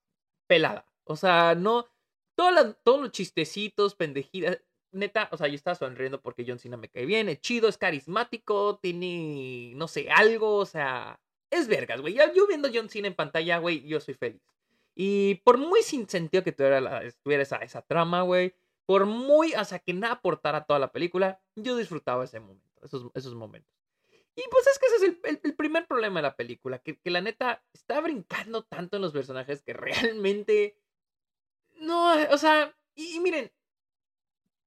pelada. 0.48 0.84
O 1.04 1.14
sea, 1.14 1.54
no. 1.54 1.86
todos 2.34 3.00
los 3.00 3.12
chistecitos, 3.12 3.94
pendejidas. 3.94 4.60
Neta, 4.90 5.28
o 5.30 5.36
sea, 5.36 5.46
yo 5.46 5.54
estaba 5.54 5.76
sonriendo 5.76 6.20
porque 6.20 6.44
John 6.44 6.58
Cena 6.58 6.76
me 6.76 6.88
cae 6.88 7.06
bien, 7.06 7.28
es 7.28 7.40
chido, 7.40 7.68
es 7.68 7.78
carismático, 7.78 8.80
tiene, 8.80 9.72
no 9.76 9.86
sé, 9.86 10.10
algo, 10.10 10.56
o 10.56 10.66
sea, 10.66 11.20
es 11.50 11.68
vergas, 11.68 12.00
güey. 12.00 12.14
Yo 12.14 12.46
viendo 12.46 12.68
John 12.72 12.88
Cena 12.88 13.08
en 13.08 13.14
pantalla, 13.14 13.58
güey, 13.58 13.86
yo 13.86 14.00
soy 14.00 14.14
feliz. 14.14 14.42
Y 14.94 15.36
por 15.44 15.58
muy 15.58 15.82
sin 15.82 16.08
sentido 16.08 16.42
que 16.42 16.52
tuviera, 16.52 17.02
esa, 17.42 17.56
esa 17.58 17.82
trama, 17.82 18.22
güey, 18.22 18.54
por 18.86 19.06
muy, 19.06 19.52
sea, 19.64 19.78
que 19.78 19.94
nada 19.94 20.14
aportara 20.14 20.64
toda 20.64 20.78
la 20.78 20.92
película, 20.92 21.40
yo 21.54 21.76
disfrutaba 21.76 22.24
ese 22.24 22.40
momento, 22.40 22.68
esos, 22.82 23.34
momentos. 23.34 23.72
Y 24.34 24.42
pues 24.50 24.66
es 24.66 24.78
que 24.78 24.86
ese 24.86 25.06
es 25.22 25.40
el, 25.44 25.54
primer 25.54 25.86
problema 25.86 26.20
de 26.20 26.24
la 26.24 26.36
película, 26.36 26.80
que, 26.80 26.98
la 27.04 27.20
neta 27.20 27.62
está 27.72 28.00
brincando 28.00 28.64
tanto 28.64 28.96
en 28.96 29.02
los 29.02 29.12
personajes 29.12 29.62
que 29.62 29.72
realmente... 29.72 30.76
No, 31.76 32.12
o 32.30 32.38
sea, 32.38 32.76
y, 32.94 33.20
miren, 33.20 33.52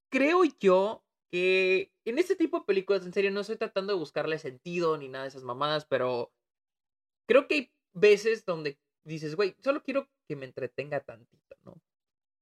creo 0.10 0.44
yo 0.60 1.04
que 1.32 1.92
en 2.06 2.18
este 2.18 2.36
tipo 2.36 2.60
de 2.60 2.66
películas, 2.66 3.06
en 3.06 3.14
serio, 3.14 3.30
no 3.30 3.42
estoy 3.42 3.58
tratando 3.58 3.94
de 3.94 4.00
buscarle 4.00 4.40
sentido 4.40 4.98
ni 4.98 5.10
nada 5.10 5.26
de 5.26 5.30
esas 5.30 5.44
mamadas, 5.44 5.86
pero 5.86 6.32
creo 7.28 7.48
que 7.48 7.56
hay 7.56 7.72
veces 7.94 8.46
donde 8.46 8.78
dices, 9.04 9.36
güey, 9.36 9.56
solo 9.60 9.84
quiero 9.84 10.08
que 10.28 10.36
me 10.36 10.46
entretenga 10.46 11.00
tantito, 11.02 11.56
¿no? 11.64 11.82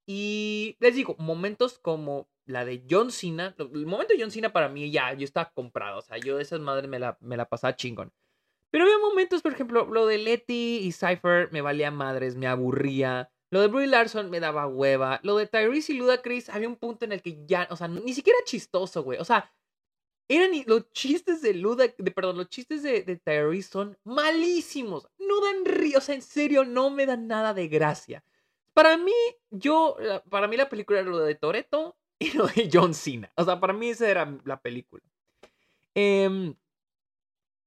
Y 0.05 0.77
les 0.79 0.95
digo, 0.95 1.15
momentos 1.19 1.79
como 1.79 2.27
la 2.45 2.65
de 2.65 2.83
John 2.89 3.11
Cena, 3.11 3.55
el 3.57 3.85
momento 3.85 4.13
de 4.13 4.21
John 4.21 4.31
Cena 4.31 4.51
para 4.51 4.69
mí 4.69 4.91
ya, 4.91 5.13
yo 5.13 5.23
estaba 5.23 5.51
comprado, 5.53 5.99
o 5.99 6.01
sea, 6.01 6.17
yo 6.17 6.37
de 6.37 6.43
esas 6.43 6.59
madres 6.59 6.89
me 6.89 6.99
la, 6.99 7.17
me 7.21 7.37
la 7.37 7.47
pasaba 7.47 7.75
chingón. 7.75 8.11
Pero 8.71 8.85
había 8.85 8.97
momentos, 8.99 9.41
por 9.41 9.53
ejemplo, 9.53 9.85
lo 9.85 10.07
de 10.07 10.17
Letty 10.17 10.79
y 10.83 10.91
Cypher 10.93 11.51
me 11.51 11.61
valía 11.61 11.91
madres, 11.91 12.35
me 12.35 12.47
aburría. 12.47 13.29
Lo 13.51 13.59
de 13.59 13.67
Brie 13.67 13.85
Larson 13.85 14.29
me 14.29 14.39
daba 14.39 14.65
hueva. 14.65 15.19
Lo 15.23 15.35
de 15.35 15.45
Tyrese 15.45 15.91
y 15.91 15.97
Ludacris 15.97 16.47
había 16.49 16.69
un 16.69 16.77
punto 16.77 17.03
en 17.03 17.11
el 17.11 17.21
que 17.21 17.45
ya, 17.45 17.67
o 17.69 17.75
sea, 17.75 17.89
ni 17.89 18.13
siquiera 18.13 18.39
chistoso, 18.45 19.03
güey. 19.03 19.19
O 19.19 19.25
sea, 19.25 19.51
eran 20.35 20.51
los 20.65 20.91
chistes 20.93 21.41
de 21.41 21.53
Luda, 21.53 21.85
perdón, 22.15 22.37
los 22.37 22.49
chistes 22.49 22.83
de, 22.83 23.03
de 23.03 23.17
Tyrese 23.17 23.69
son 23.69 23.97
malísimos. 24.03 25.07
No 25.19 25.41
dan 25.41 25.65
río, 25.65 25.97
o 25.97 26.01
sea, 26.01 26.15
en 26.15 26.21
serio, 26.21 26.63
no 26.63 26.89
me 26.89 27.05
dan 27.05 27.27
nada 27.27 27.53
de 27.53 27.67
gracia. 27.67 28.23
Para 28.73 28.97
mí, 28.97 29.11
yo, 29.49 29.97
para 30.29 30.47
mí 30.47 30.55
la 30.55 30.69
película 30.69 30.99
era 30.99 31.09
lo 31.09 31.19
de 31.19 31.35
Toreto 31.35 31.97
y 32.19 32.31
lo 32.31 32.47
de 32.47 32.69
John 32.71 32.93
Cena. 32.93 33.31
O 33.35 33.43
sea, 33.43 33.59
para 33.59 33.73
mí 33.73 33.89
esa 33.89 34.09
era 34.09 34.37
la 34.45 34.61
película. 34.61 35.03
Eh, 35.95 36.55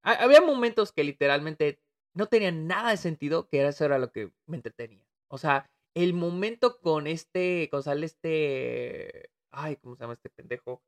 había 0.02 0.40
momentos 0.40 0.92
que 0.92 1.04
literalmente 1.04 1.80
no 2.14 2.26
tenían 2.26 2.66
nada 2.66 2.90
de 2.90 2.96
sentido, 2.96 3.48
que 3.48 3.66
eso 3.66 3.84
era 3.84 3.98
lo 3.98 4.10
que 4.10 4.32
me 4.46 4.56
entretenía. 4.56 5.04
O 5.28 5.36
sea, 5.36 5.70
el 5.94 6.14
momento 6.14 6.80
con 6.80 7.06
este, 7.06 7.68
con 7.70 7.82
sale 7.82 8.06
este, 8.06 9.30
ay, 9.50 9.76
¿cómo 9.76 9.96
se 9.96 10.02
llama 10.02 10.14
este 10.14 10.30
pendejo? 10.30 10.82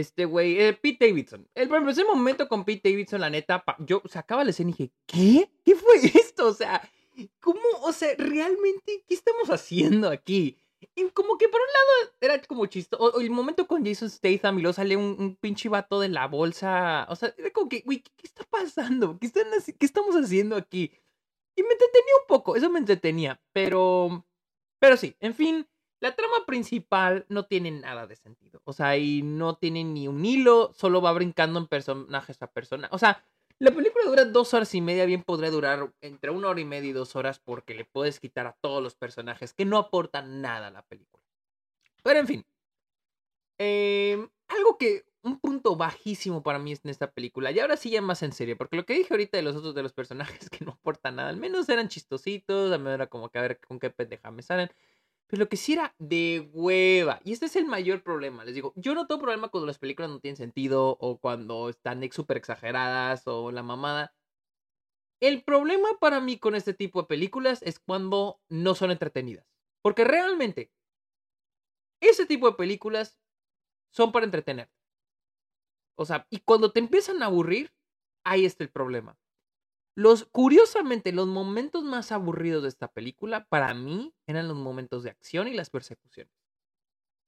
Este 0.00 0.24
güey, 0.24 0.60
eh, 0.60 0.72
Pete 0.72 1.08
Davidson. 1.08 1.48
El, 1.54 1.68
por 1.68 1.88
ese 1.88 2.04
momento 2.04 2.48
con 2.48 2.64
Pete 2.64 2.90
Davidson, 2.90 3.20
la 3.20 3.30
neta, 3.30 3.64
yo 3.78 4.02
sacaba 4.08 4.44
la 4.44 4.50
escena 4.50 4.70
y 4.70 4.72
dije, 4.72 4.92
¿qué? 5.06 5.50
¿Qué 5.64 5.74
fue 5.74 5.96
esto? 6.14 6.48
O 6.48 6.54
sea, 6.54 6.82
¿cómo? 7.40 7.60
O 7.82 7.92
sea, 7.92 8.14
realmente, 8.16 9.04
¿qué 9.06 9.14
estamos 9.14 9.48
haciendo 9.50 10.08
aquí? 10.08 10.56
Y 10.94 11.08
como 11.10 11.36
que 11.36 11.48
por 11.48 11.60
un 11.60 11.66
lado 11.66 12.14
era 12.20 12.42
como 12.42 12.66
chistoso. 12.66 13.02
O, 13.02 13.20
el 13.20 13.30
momento 13.30 13.66
con 13.66 13.84
Jason 13.84 14.08
Statham 14.08 14.58
y 14.58 14.62
luego 14.62 14.72
sale 14.72 14.96
un, 14.96 15.36
pinche 15.40 15.68
vato 15.68 16.00
de 16.00 16.08
la 16.08 16.26
bolsa. 16.26 17.06
O 17.10 17.16
sea, 17.16 17.34
era 17.36 17.50
como 17.50 17.68
que, 17.68 17.82
güey, 17.84 18.00
¿qué, 18.00 18.10
está 18.24 18.44
pasando? 18.44 19.18
¿Qué, 19.18 19.26
están, 19.26 19.44
¿Qué 19.78 19.86
estamos 19.86 20.14
haciendo 20.16 20.56
aquí? 20.56 20.90
Y 21.54 21.62
me 21.62 21.72
entretenía 21.72 22.14
un 22.20 22.26
poco, 22.26 22.56
eso 22.56 22.70
me 22.70 22.78
entretenía. 22.78 23.40
Pero. 23.52 24.26
Pero 24.78 24.96
sí, 24.96 25.14
en 25.20 25.34
fin, 25.34 25.66
la 26.00 26.16
trama 26.16 26.46
principal 26.46 27.26
no 27.28 27.44
tiene 27.44 27.70
nada 27.70 28.06
de 28.06 28.16
sentido. 28.16 28.60
O 28.64 28.72
sea, 28.72 28.96
y 28.96 29.22
no 29.22 29.56
tiene 29.56 29.84
ni 29.84 30.08
un 30.08 30.24
hilo, 30.24 30.72
solo 30.74 31.02
va 31.02 31.12
brincando 31.12 31.60
en 31.60 31.66
personajes 31.66 32.42
a 32.42 32.46
persona. 32.46 32.88
O 32.90 32.98
sea, 32.98 33.22
la 33.58 33.70
película 33.70 34.06
dura 34.06 34.24
dos 34.24 34.54
horas 34.54 34.74
y 34.74 34.80
media, 34.80 35.04
bien 35.04 35.22
podría 35.22 35.50
durar 35.50 35.92
entre 36.00 36.30
una 36.30 36.48
hora 36.48 36.60
y 36.60 36.64
media 36.64 36.90
y 36.90 36.94
dos 36.94 37.14
horas 37.16 37.38
porque 37.38 37.74
le 37.74 37.84
puedes 37.84 38.18
quitar 38.18 38.46
a 38.46 38.56
todos 38.60 38.82
los 38.82 38.94
personajes 38.94 39.52
que 39.52 39.66
no 39.66 39.76
aportan 39.76 40.40
nada 40.40 40.68
a 40.68 40.70
la 40.70 40.82
película. 40.82 41.22
Pero 42.02 42.20
en 42.20 42.26
fin. 42.26 42.46
Em, 43.58 44.30
algo 44.48 44.78
que, 44.78 45.04
un 45.22 45.38
punto 45.38 45.76
bajísimo 45.76 46.42
para 46.42 46.58
mí 46.58 46.72
en 46.72 46.90
esta 46.90 47.12
película, 47.12 47.50
y 47.50 47.60
ahora 47.60 47.76
sí 47.76 47.90
ya 47.90 48.00
más 48.00 48.22
en 48.22 48.32
serio, 48.32 48.56
porque 48.56 48.76
lo 48.76 48.86
que 48.86 48.94
dije 48.94 49.12
ahorita 49.12 49.36
de 49.36 49.42
los 49.42 49.54
otros 49.56 49.74
de 49.74 49.82
los 49.82 49.92
personajes 49.92 50.48
que 50.48 50.64
no 50.64 50.72
aportan 50.72 51.16
nada, 51.16 51.28
al 51.28 51.36
menos 51.36 51.68
eran 51.68 51.88
chistositos, 51.88 52.72
a 52.72 52.78
mí 52.78 52.88
era 52.88 53.08
como 53.08 53.28
que 53.28 53.38
a 53.38 53.42
ver 53.42 53.60
con 53.60 53.78
qué 53.78 53.90
pendeja 53.90 54.30
me 54.30 54.42
salen. 54.42 54.70
Pero 55.30 55.44
lo 55.44 55.48
que 55.48 55.56
sí 55.56 55.74
era 55.74 55.94
de 55.98 56.50
hueva. 56.52 57.20
Y 57.24 57.32
este 57.32 57.46
es 57.46 57.54
el 57.54 57.64
mayor 57.64 58.02
problema. 58.02 58.44
Les 58.44 58.52
digo, 58.56 58.72
yo 58.74 58.96
no 58.96 59.06
tengo 59.06 59.20
problema 59.20 59.48
cuando 59.48 59.66
las 59.68 59.78
películas 59.78 60.10
no 60.10 60.18
tienen 60.18 60.36
sentido 60.36 60.96
o 61.00 61.18
cuando 61.18 61.68
están 61.68 62.02
súper 62.10 62.36
exageradas 62.36 63.22
o 63.26 63.52
la 63.52 63.62
mamada. 63.62 64.12
El 65.20 65.44
problema 65.44 65.88
para 66.00 66.20
mí 66.20 66.36
con 66.38 66.56
este 66.56 66.74
tipo 66.74 67.02
de 67.02 67.06
películas 67.06 67.62
es 67.62 67.78
cuando 67.78 68.40
no 68.48 68.74
son 68.74 68.90
entretenidas. 68.90 69.46
Porque 69.82 70.02
realmente, 70.02 70.72
ese 72.00 72.26
tipo 72.26 72.50
de 72.50 72.56
películas 72.56 73.20
son 73.92 74.10
para 74.10 74.24
entretener. 74.24 74.68
O 75.96 76.06
sea, 76.06 76.26
y 76.28 76.40
cuando 76.40 76.72
te 76.72 76.80
empiezan 76.80 77.22
a 77.22 77.26
aburrir, 77.26 77.72
ahí 78.24 78.46
está 78.46 78.64
el 78.64 78.70
problema. 78.70 79.19
Los, 80.00 80.24
curiosamente, 80.24 81.12
los 81.12 81.26
momentos 81.26 81.84
más 81.84 82.10
aburridos 82.10 82.62
de 82.62 82.70
esta 82.70 82.88
película, 82.88 83.44
para 83.44 83.74
mí, 83.74 84.14
eran 84.26 84.48
los 84.48 84.56
momentos 84.56 85.02
de 85.02 85.10
acción 85.10 85.46
y 85.46 85.52
las 85.52 85.68
persecuciones. 85.68 86.32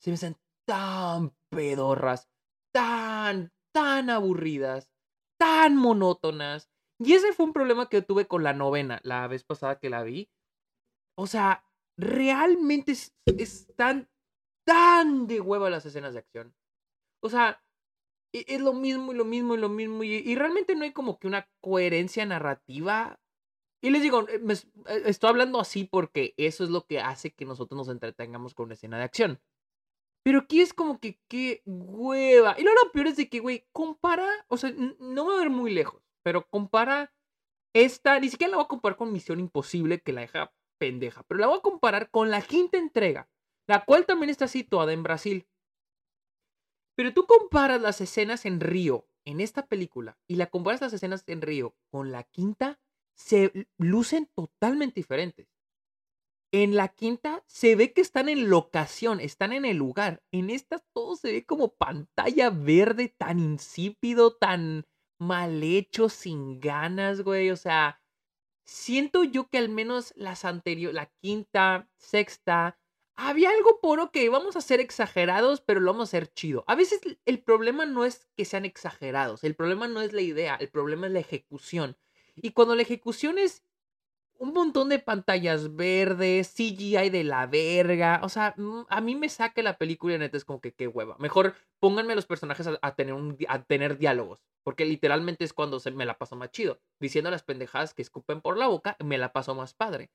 Se 0.01 0.09
me 0.09 0.15
hacen 0.15 0.39
tan 0.65 1.37
pedorras, 1.51 2.31
tan, 2.73 3.53
tan 3.73 4.09
aburridas, 4.09 4.89
tan 5.39 5.77
monótonas. 5.77 6.71
Y 6.99 7.13
ese 7.13 7.35
fue 7.35 7.45
un 7.45 7.53
problema 7.53 7.91
que 7.91 8.01
tuve 8.01 8.27
con 8.27 8.43
la 8.43 8.55
novena, 8.55 9.01
la 9.03 9.27
vez 9.27 9.45
pasada 9.45 9.79
que 9.79 9.91
la 9.91 10.03
vi. 10.03 10.31
O 11.15 11.27
sea, 11.27 11.67
realmente 11.99 12.95
están 13.27 14.09
tan 14.65 15.27
de 15.27 15.43
huevo 15.43 15.69
las 15.69 15.85
escenas 15.85 16.15
de 16.15 16.21
acción. 16.21 16.55
O 17.23 17.29
sea, 17.29 17.63
es 18.33 18.61
lo 18.61 18.73
mismo 18.73 19.13
y 19.13 19.17
lo 19.17 19.25
mismo 19.25 19.55
y 19.55 19.59
lo 19.59 19.69
mismo. 19.69 20.05
Y, 20.05 20.35
realmente 20.35 20.75
no 20.75 20.85
hay 20.85 20.93
como 20.93 21.19
que 21.19 21.27
una 21.27 21.49
coherencia 21.61 22.25
narrativa. 22.27 23.19
Y 23.83 23.91
les 23.91 24.03
digo, 24.03 24.29
eh, 24.29 24.41
eh, 24.89 25.03
estoy 25.07 25.31
hablando 25.31 25.61
así 25.61 25.85
porque 25.85 26.35
eso 26.37 26.65
es 26.65 26.71
lo 26.71 26.87
que 26.87 27.01
hace 27.01 27.33
que 27.33 27.45
nosotros 27.45 27.77
nos 27.77 27.89
entretengamos 27.89 28.55
con 28.55 28.67
una 28.67 28.75
escena 28.75 28.99
de 28.99 29.05
acción. 29.05 29.41
Pero 30.25 30.41
aquí 30.41 30.61
es 30.61 30.73
como 30.73 31.01
que 31.01 31.19
qué 31.29 31.63
hueva. 31.67 32.55
Y 32.59 32.63
lo, 32.63 32.71
peor 32.93 33.09
es 33.09 33.17
de 33.17 33.29
que, 33.29 33.41
güey, 33.41 33.67
compara, 33.73 34.29
o 34.49 34.57
sea, 34.57 34.71
no 34.71 34.95
me 34.99 35.21
voy 35.23 35.37
a 35.37 35.41
ver 35.41 35.51
muy 35.51 35.73
lejos, 35.73 36.03
pero 36.23 36.47
compara 36.49 37.13
esta, 37.75 38.21
ni 38.21 38.29
siquiera 38.29 38.53
la 38.53 38.57
voy 38.59 38.65
a 38.65 38.69
comparar 38.69 38.97
con 38.97 39.13
Misión 39.13 39.41
Imposible, 39.41 40.01
que 40.01 40.13
la 40.13 40.21
deja 40.21 40.53
pendeja, 40.79 41.23
pero 41.25 41.41
la 41.41 41.47
voy 41.47 41.59
a 41.59 41.63
comparar 41.63 42.11
con 42.11 42.31
la 42.31 42.43
quinta 42.43 42.79
entrega, 42.79 43.29
la 43.67 43.85
cual 43.85 44.05
también 44.05 44.31
está 44.31 44.47
situada 44.47 44.93
en 44.93 45.03
Brasil. 45.03 45.47
Pero 46.97 47.13
tú 47.15 47.27
comparas 47.27 47.81
las 47.81 48.01
escenas 48.01 48.45
en 48.45 48.61
Río 48.61 49.09
en 49.25 49.41
esta 49.41 49.67
película 49.67 50.19
y 50.27 50.37
la 50.37 50.47
comparas 50.47 50.81
las 50.81 50.93
escenas 50.93 51.25
en 51.27 51.43
Río 51.43 51.77
con 51.91 52.13
la 52.13 52.25
quinta, 52.25 52.81
se 53.15 53.69
lucen 53.79 54.31
totalmente 54.35 55.01
diferentes. 55.01 55.49
En 56.55 56.77
la 56.77 56.89
quinta 56.89 57.43
se 57.47 57.77
ve 57.77 57.95
que 57.95 58.03
están 58.03 58.29
en 58.29 58.51
locación, 58.51 59.21
están 59.21 59.55
en 59.55 59.65
el 59.65 59.79
lugar. 59.79 60.23
En 60.33 60.51
esta 60.51 60.81
todo 60.93 61.17
se 61.17 61.33
ve 61.33 61.47
como 61.47 61.75
pantalla 61.75 62.51
verde, 62.51 63.09
tan 63.09 63.39
insípido, 63.39 64.37
tan 64.37 64.87
mal 65.19 65.63
hecho, 65.63 66.11
sin 66.11 66.61
ganas, 66.61 67.23
güey. 67.23 67.51
O 67.51 67.57
sea, 67.57 68.03
siento 68.67 69.25
yo 69.25 69.49
que 69.49 69.57
al 69.57 69.71
menos 69.71 70.13
las 70.15 70.45
anteriores, 70.45 70.95
la 70.95 71.07
quinta, 71.23 71.89
sexta, 71.97 72.79
había 73.17 73.51
algo 73.51 73.81
por, 73.81 74.01
ok, 74.01 74.17
vamos 74.31 74.57
a 74.57 74.61
ser 74.61 74.81
exagerados, 74.81 75.61
pero 75.61 75.81
lo 75.81 75.93
vamos 75.93 76.09
a 76.09 76.11
hacer 76.11 76.33
chido. 76.33 76.65
A 76.67 76.75
veces 76.75 77.01
el 77.25 77.43
problema 77.43 77.87
no 77.87 78.05
es 78.05 78.29
que 78.37 78.45
sean 78.45 78.65
exagerados, 78.65 79.45
el 79.45 79.55
problema 79.55 79.89
no 79.89 80.01
es 80.01 80.13
la 80.13 80.23
idea, 80.23 80.57
el 80.57 80.69
problema 80.69 81.07
es 81.07 81.13
la 81.13 81.21
ejecución. 81.21 81.97
Y 82.35 82.53
cuando 82.53 82.75
la 82.75 82.83
ejecución 82.83 83.39
es 83.39 83.65
un 84.39 84.53
montón 84.53 84.89
de 84.89 84.99
pantallas 84.99 85.77
verdes, 85.77 86.53
CGI 86.57 87.11
de 87.11 87.23
la 87.23 87.47
verga, 87.47 88.21
o 88.25 88.29
sea, 88.29 88.55
mm, 88.57 88.87
a 88.89 89.01
mí 89.01 89.15
me 89.15 89.29
saca 89.29 89.63
la 89.63 89.79
película 89.79 90.15
y 90.15 90.19
neta 90.19 90.37
es 90.37 90.45
como 90.45 90.61
que 90.61 90.73
qué 90.73 90.89
hueva. 90.89 91.17
Mejor 91.19 91.55
pónganme 91.79 92.15
a 92.15 92.17
los 92.17 92.27
personajes 92.27 92.67
a, 92.81 92.95
tener, 92.97 93.15
a 93.49 93.63
tener 93.63 93.99
diálogos, 93.99 94.41
porque 94.65 94.85
literalmente 94.85 95.45
es 95.45 95.53
cuando 95.53 95.79
se, 95.79 95.93
me 95.93 96.07
la 96.07 96.19
paso 96.19 96.35
más 96.35 96.51
chido. 96.51 96.81
Diciendo 96.99 97.31
las 97.31 97.45
pendejadas 97.45 97.95
que 97.95 98.03
escupen 98.03 98.41
por 98.41 98.59
la 98.59 98.67
boca, 98.67 98.97
me 99.05 99.19
la 99.19 99.33
paso 99.33 99.55
más 99.55 99.75
padre 99.75 100.11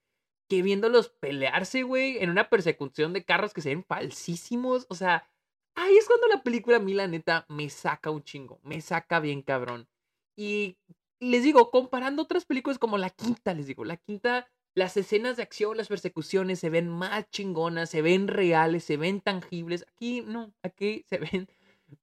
que 0.48 0.62
viéndolos 0.62 1.10
pelearse, 1.10 1.84
güey, 1.84 2.18
en 2.20 2.30
una 2.30 2.50
persecución 2.50 3.14
de 3.14 3.26
carros 3.26 3.54
que 3.54 3.62
se 3.62 3.70
ven 3.70 3.84
falsísimos. 3.84 4.86
O 4.90 4.96
sea, 4.96 5.30
ahí 5.76 5.96
es 5.98 6.08
cuando 6.08 6.28
la 6.28 6.44
película, 6.44 6.78
a 6.78 6.80
mí, 6.80 6.94
la 6.94 7.08
neta, 7.08 7.46
me 7.50 7.70
saca 7.70 8.10
un 8.12 8.24
chingo. 8.24 8.60
Me 8.64 8.82
saca 8.82 9.20
bien 9.20 9.42
cabrón. 9.42 9.88
Y 10.36 10.78
les 11.20 11.44
digo, 11.44 11.72
comparando 11.72 12.22
otras 12.24 12.46
películas 12.46 12.80
como 12.80 12.98
La 12.98 13.10
Quinta, 13.10 13.54
les 13.54 13.68
digo, 13.68 13.84
La 13.84 13.98
Quinta, 13.98 14.48
las 14.76 14.96
escenas 14.96 15.38
de 15.38 15.44
acción, 15.44 15.76
las 15.76 15.88
persecuciones 15.88 16.60
se 16.60 16.70
ven 16.70 16.88
más 16.88 17.30
chingonas, 17.32 17.90
se 17.90 18.02
ven 18.02 18.28
reales, 18.28 18.84
se 18.84 18.98
ven 18.98 19.22
tangibles. 19.22 19.86
Aquí 19.94 20.22
no, 20.22 20.54
aquí 20.62 21.04
se 21.10 21.18
ven 21.18 21.50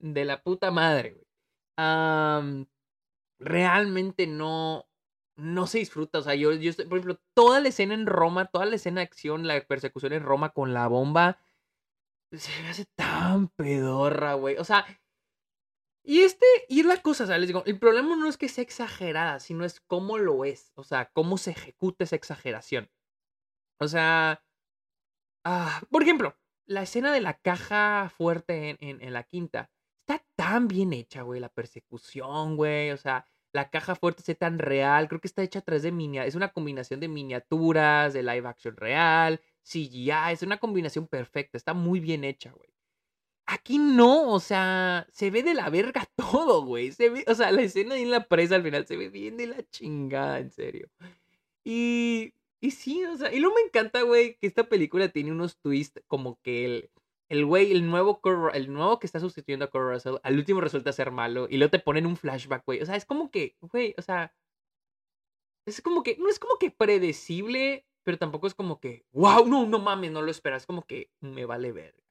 de 0.01 0.25
la 0.25 0.43
puta 0.43 0.71
madre, 0.71 1.13
güey. 1.13 2.67
realmente 3.39 4.27
no, 4.27 4.87
no 5.37 5.67
se 5.67 5.79
disfruta. 5.79 6.19
O 6.19 6.23
sea, 6.23 6.35
yo, 6.35 6.53
yo, 6.53 6.73
por 6.89 6.99
ejemplo, 6.99 7.21
toda 7.35 7.61
la 7.61 7.69
escena 7.69 7.95
en 7.95 8.07
Roma, 8.07 8.47
toda 8.47 8.67
la 8.67 8.77
escena 8.77 9.01
de 9.01 9.07
acción, 9.07 9.47
la 9.47 9.61
persecución 9.67 10.13
en 10.13 10.23
Roma 10.23 10.51
con 10.51 10.75
la 10.75 10.89
bomba, 10.89 11.39
se 12.33 12.63
me 12.63 12.69
hace 12.69 12.87
tan 12.97 13.49
pedorra, 13.49 14.35
güey. 14.35 14.57
O 14.59 14.65
sea, 14.65 14.87
y 16.07 16.21
este, 16.21 16.47
y 16.69 16.81
es 16.81 16.87
la 16.87 17.01
cosa, 17.01 17.25
o 17.25 17.27
sea, 17.27 17.39
les 17.39 17.49
digo, 17.49 17.63
el 17.67 17.79
problema 17.79 18.15
no 18.17 18.29
es 18.29 18.37
que 18.37 18.49
sea 18.49 18.63
exagerada, 18.63 19.41
sino 19.41 19.65
es 19.65 19.81
cómo 19.81 20.19
lo 20.19 20.45
es. 20.45 20.73
O 20.75 20.85
sea, 20.85 21.11
cómo 21.13 21.39
se 21.39 21.53
ejecuta 21.53 22.05
esa 22.05 22.17
exageración. 22.17 22.91
O 23.81 23.89
sea, 23.89 24.45
ah, 25.45 25.83
por 25.91 26.03
ejemplo, 26.03 26.37
la 26.67 26.83
escena 26.83 27.13
de 27.13 27.21
la 27.21 27.39
caja 27.39 28.11
fuerte 28.15 28.77
en, 28.81 29.01
en 29.03 29.13
la 29.13 29.25
quinta. 29.25 29.71
Está 30.07 30.25
tan 30.37 30.69
bien 30.69 30.93
hecha, 30.93 31.23
güey, 31.23 31.41
la 31.41 31.49
persecución, 31.49 32.57
güey. 32.57 32.91
O 32.91 32.97
sea, 32.99 33.27
la 33.55 33.71
caja 33.71 33.95
fuerte 33.95 34.23
sea 34.23 34.35
tan 34.35 34.59
real. 34.59 35.09
Creo 35.09 35.21
que 35.21 35.29
está 35.29 35.43
hecha 35.43 35.61
a 35.61 35.63
través 35.63 35.85
de 35.85 35.93
miniaturas. 35.93 36.29
Es 36.29 36.35
una 36.35 36.53
combinación 36.53 37.01
de 37.01 37.09
miniaturas, 37.09 38.13
de 38.13 38.23
live 38.23 38.49
action 38.49 38.77
real. 38.77 39.41
CGI, 39.63 40.33
es 40.33 40.43
una 40.43 40.59
combinación 40.59 41.07
perfecta, 41.07 41.57
está 41.57 41.73
muy 41.73 42.01
bien 42.01 42.25
hecha, 42.25 42.53
güey. 42.53 42.69
Aquí 43.47 43.79
no, 43.79 44.31
o 44.31 44.41
sea, 44.41 45.07
se 45.13 45.31
ve 45.31 45.43
de 45.43 45.55
la 45.55 45.71
verga 45.71 46.07
todo, 46.17 46.65
güey. 46.65 46.93
Se 46.93 47.11
ve, 47.11 47.25
o 47.29 47.35
sea, 47.35 47.53
la 47.53 47.63
escena 47.63 47.97
en 47.97 48.11
la 48.11 48.27
presa 48.27 48.57
al 48.57 48.63
final 48.63 48.87
se 48.87 48.97
ve 48.97 49.09
bien 49.09 49.37
de 49.37 49.47
la 49.47 49.63
chingada, 49.71 50.41
en 50.41 50.51
serio. 50.51 50.91
Y, 51.65 52.35
y 52.61 52.71
sí, 52.73 53.05
o 53.05 53.17
sea, 53.17 53.33
y 53.33 53.41
luego 53.41 53.57
me 53.57 53.63
encanta, 53.63 54.03
güey, 54.03 54.37
que 54.39 54.47
esta 54.47 54.65
película 54.69 55.09
tiene 55.09 55.33
unos 55.33 55.59
twists 55.59 56.03
como 56.09 56.41
que 56.43 56.65
el, 56.65 56.91
el 57.29 57.45
güey, 57.45 57.73
el 57.73 57.87
nuevo, 57.87 58.21
el 58.53 58.73
nuevo 58.73 58.99
que 58.99 59.07
está 59.07 59.21
sustituyendo 59.21 59.65
a 59.65 59.71
Kurt 59.71 59.85
Russell, 59.85 60.17
al 60.23 60.37
último 60.37 60.61
resulta 60.61 60.93
ser 60.93 61.11
malo 61.11 61.47
y 61.49 61.57
luego 61.57 61.71
te 61.71 61.79
ponen 61.79 62.07
un 62.07 62.17
flashback, 62.17 62.65
güey. 62.65 62.83
O 62.83 62.87
sea, 62.87 62.97
es 62.97 63.05
como 63.05 63.31
que, 63.31 63.57
güey, 63.61 63.95
o 63.99 64.03
sea, 64.03 64.35
es 65.67 65.81
como 65.81 66.03
que, 66.03 66.17
no 66.19 66.29
es 66.29 66.39
como 66.39 66.59
que 66.59 66.71
predecible, 66.71 67.87
pero 68.03 68.19
tampoco 68.19 68.47
es 68.47 68.55
como 68.55 68.81
que, 68.81 69.05
wow, 69.13 69.47
no, 69.47 69.67
no 69.67 69.79
mames, 69.79 70.13
no 70.13 70.23
lo 70.23 70.31
esperas. 70.31 70.63
Es 70.63 70.67
como 70.67 70.87
que 70.87 71.11
me 71.21 71.47
vale 71.47 71.73
verga. 71.73 72.03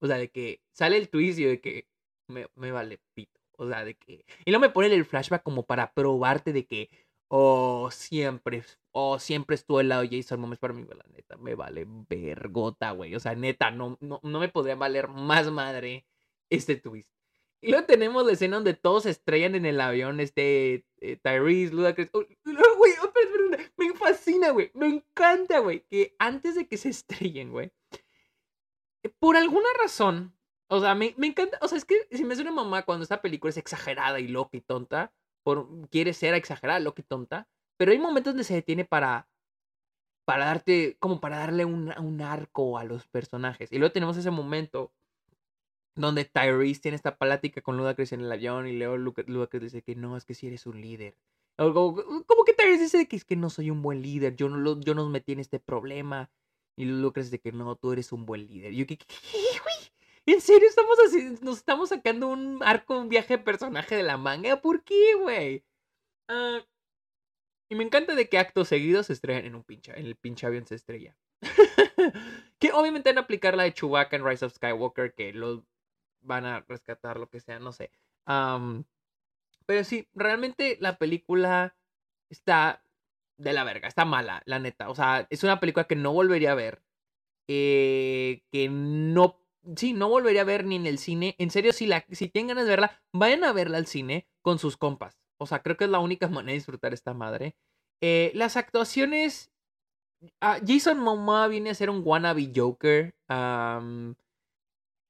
O 0.00 0.06
sea, 0.06 0.18
de 0.18 0.30
que 0.30 0.60
sale 0.72 0.96
el 0.96 1.08
twist 1.08 1.38
de 1.38 1.60
que 1.60 1.88
me, 2.28 2.48
me 2.56 2.72
vale 2.72 3.00
pito. 3.14 3.40
O 3.58 3.68
sea, 3.68 3.84
de 3.84 3.94
que. 3.94 4.24
Y 4.44 4.50
luego 4.50 4.60
me 4.60 4.70
ponen 4.70 4.92
el 4.92 5.04
flashback 5.04 5.42
como 5.42 5.64
para 5.64 5.92
probarte 5.92 6.52
de 6.52 6.66
que, 6.66 6.90
oh, 7.28 7.90
siempre, 7.90 8.64
oh, 8.92 9.18
siempre 9.18 9.54
estuvo 9.54 9.78
al 9.78 9.88
lado 9.88 10.02
de 10.02 10.16
Jason 10.16 10.40
Momoa 10.40 10.56
para 10.56 10.74
mí, 10.74 10.84
la 10.84 11.04
neta, 11.12 11.36
me 11.36 11.54
vale 11.54 11.86
vergota, 12.08 12.92
güey. 12.92 13.14
O 13.14 13.20
sea, 13.20 13.34
neta, 13.34 13.70
no, 13.70 13.98
no, 14.00 14.20
no 14.22 14.40
me 14.40 14.48
podría 14.48 14.76
valer 14.76 15.08
más 15.08 15.50
madre 15.50 16.06
este 16.50 16.76
twist. 16.76 17.10
Y 17.60 17.70
luego 17.70 17.86
tenemos 17.86 18.24
la 18.24 18.32
escena 18.32 18.56
donde 18.56 18.74
todos 18.74 19.04
se 19.04 19.10
estrellan 19.10 19.54
en 19.54 19.66
el 19.66 19.80
avión, 19.80 20.20
este, 20.20 20.86
eh, 21.00 21.16
Tyrese, 21.22 21.74
Ludacris. 21.74 22.10
Oh, 22.12 22.24
me 23.76 23.94
fascina, 23.94 24.50
güey. 24.50 24.70
Me 24.74 24.86
encanta, 24.86 25.58
güey, 25.60 25.80
que 25.88 26.14
antes 26.18 26.54
de 26.54 26.68
que 26.68 26.76
se 26.76 26.90
estrellen, 26.90 27.50
güey, 27.50 27.72
por 29.18 29.36
alguna 29.36 29.68
razón, 29.80 30.34
o 30.68 30.80
sea, 30.80 30.94
me, 30.94 31.14
me, 31.16 31.28
encanta, 31.28 31.58
o 31.62 31.68
sea, 31.68 31.78
es 31.78 31.84
que 31.84 32.08
si 32.10 32.24
me 32.24 32.34
hace 32.34 32.42
una 32.42 32.52
mamá 32.52 32.84
cuando 32.84 33.02
esta 33.02 33.22
película 33.22 33.50
es 33.50 33.56
exagerada 33.56 34.20
y 34.20 34.28
loca 34.28 34.56
y 34.56 34.60
tonta, 34.60 35.12
quiere 35.90 36.12
ser 36.12 36.34
exagerada, 36.34 36.80
loca 36.80 37.02
y 37.02 37.04
tonta, 37.04 37.48
pero 37.76 37.92
hay 37.92 37.98
momentos 37.98 38.32
donde 38.32 38.44
se 38.44 38.54
detiene 38.54 38.84
para, 38.84 39.28
para 40.24 40.46
darte, 40.46 40.96
como 40.98 41.20
para 41.20 41.38
darle 41.38 41.64
un, 41.64 41.92
un 41.98 42.20
arco 42.22 42.78
a 42.78 42.84
los 42.84 43.06
personajes. 43.06 43.72
Y 43.72 43.78
luego 43.78 43.92
tenemos 43.92 44.16
ese 44.16 44.30
momento 44.30 44.92
donde 45.94 46.24
Tyrese 46.24 46.80
tiene 46.80 46.96
esta 46.96 47.16
plática 47.16 47.62
con 47.62 47.76
Ludacris 47.76 48.12
en 48.12 48.20
el 48.20 48.30
avión 48.30 48.66
y 48.68 48.76
luego 48.76 48.96
Ludacris 48.98 49.62
dice 49.62 49.82
que 49.82 49.96
no, 49.96 50.16
es 50.16 50.24
que 50.24 50.34
si 50.34 50.46
eres 50.46 50.66
un 50.66 50.80
líder. 50.80 51.16
Como, 51.56 51.96
que 52.44 52.52
Tyrese 52.52 52.82
dice 52.84 53.08
que 53.08 53.16
es 53.16 53.24
que 53.24 53.36
no 53.36 53.48
soy 53.48 53.70
un 53.70 53.80
buen 53.80 54.02
líder, 54.02 54.36
yo 54.36 54.48
no, 54.48 54.58
lo, 54.58 54.78
yo 54.80 54.94
no 54.94 55.06
me 55.06 55.12
metí 55.12 55.32
en 55.32 55.40
este 55.40 55.58
problema. 55.58 56.30
Y 56.78 56.84
Lucas 56.84 57.30
de 57.30 57.40
que 57.40 57.52
no, 57.52 57.76
tú 57.76 57.92
eres 57.92 58.12
un 58.12 58.26
buen 58.26 58.46
líder. 58.46 58.74
Y 58.74 58.76
yo, 58.76 58.86
¿qué, 58.86 58.98
qué, 58.98 59.06
güey? 59.16 59.92
¿En 60.36 60.40
serio 60.40 60.68
estamos 60.68 60.98
así? 61.06 61.38
Nos 61.42 61.58
estamos 61.58 61.88
sacando 61.90 62.28
un 62.28 62.60
arco, 62.64 62.98
un 62.98 63.08
viaje 63.08 63.36
de 63.36 63.44
personaje 63.44 63.94
de 63.96 64.02
la 64.02 64.16
manga. 64.16 64.60
¿Por 64.60 64.82
qué, 64.82 65.14
güey? 65.14 65.64
Ah, 66.28 66.60
y 67.68 67.74
me 67.74 67.84
encanta 67.84 68.14
de 68.14 68.28
que 68.28 68.38
actos 68.38 68.68
seguidos 68.68 69.06
se 69.06 69.12
estrellan 69.12 69.44
en 69.44 69.54
un 69.54 69.64
pinche, 69.64 69.92
en 69.98 70.06
el 70.06 70.16
pinche 70.16 70.46
avión 70.46 70.66
se 70.66 70.76
estrella. 70.76 71.16
que 72.58 72.72
obviamente 72.72 73.10
van 73.10 73.18
a 73.18 73.22
aplicar 73.22 73.56
la 73.56 73.64
de 73.64 73.74
Chewbacca 73.74 74.16
en 74.16 74.24
Rise 74.24 74.46
of 74.46 74.54
Skywalker, 74.54 75.14
que 75.14 75.32
lo 75.32 75.64
van 76.20 76.44
a 76.44 76.60
rescatar, 76.60 77.18
lo 77.18 77.28
que 77.28 77.40
sea, 77.40 77.58
no 77.58 77.72
sé. 77.72 77.90
pero 79.66 79.84
sí, 79.84 80.08
realmente 80.14 80.76
la 80.80 80.98
película 80.98 81.76
está 82.30 82.82
de 83.38 83.52
la 83.52 83.64
verga, 83.64 83.88
está 83.88 84.04
mala, 84.04 84.42
la 84.46 84.58
neta. 84.58 84.88
O 84.88 84.94
sea, 84.94 85.26
es 85.30 85.42
una 85.44 85.60
película 85.60 85.86
que 85.86 85.96
no 85.96 86.12
volvería 86.12 86.52
a 86.52 86.56
ver. 86.56 86.82
Eh, 87.48 88.42
que 88.50 88.68
no, 88.68 89.40
sí, 89.76 89.92
no 89.92 90.08
volvería 90.08 90.42
a 90.42 90.44
ver 90.44 90.64
ni 90.64 90.76
en 90.76 90.86
el 90.86 90.98
cine. 90.98 91.34
En 91.38 91.50
serio, 91.50 91.72
si, 91.72 91.86
tienen 92.28 92.48
ganas 92.48 92.64
de 92.64 92.70
verla, 92.70 93.02
vayan 93.12 93.44
a 93.44 93.52
verla 93.52 93.78
al 93.78 93.86
cine 93.86 94.28
con 94.42 94.58
sus 94.58 94.76
compas. 94.76 95.18
O 95.38 95.46
sea, 95.46 95.62
creo 95.62 95.76
que 95.76 95.84
es 95.84 95.90
la 95.90 95.98
única 95.98 96.28
manera 96.28 96.52
de 96.52 96.58
disfrutar 96.58 96.92
esta 96.94 97.14
madre. 97.14 97.56
Eh, 98.00 98.30
las 98.34 98.56
actuaciones. 98.56 99.50
Ah, 100.40 100.58
Jason 100.66 100.98
Momoa 100.98 101.48
viene 101.48 101.70
a 101.70 101.74
ser 101.74 101.90
un 101.90 102.02
wannabe 102.04 102.52
Joker. 102.54 103.14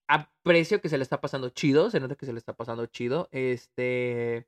aprecio 0.09 0.81
que 0.81 0.89
se 0.89 0.99
le 0.99 1.03
está 1.03 1.21
pasando 1.21 1.51
chido. 1.51 1.91
Se 1.91 2.01
nota 2.01 2.17
que 2.17 2.27
se 2.27 2.33
le 2.33 2.39
está 2.39 2.55
pasando 2.55 2.87
chido. 2.87 3.29
Este. 3.33 4.47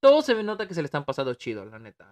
Todo 0.00 0.22
se 0.22 0.42
nota 0.42 0.66
que 0.66 0.74
se 0.74 0.82
le 0.82 0.86
están 0.86 1.04
pasando 1.04 1.34
chido, 1.34 1.64
la 1.66 1.78
neta. 1.78 2.08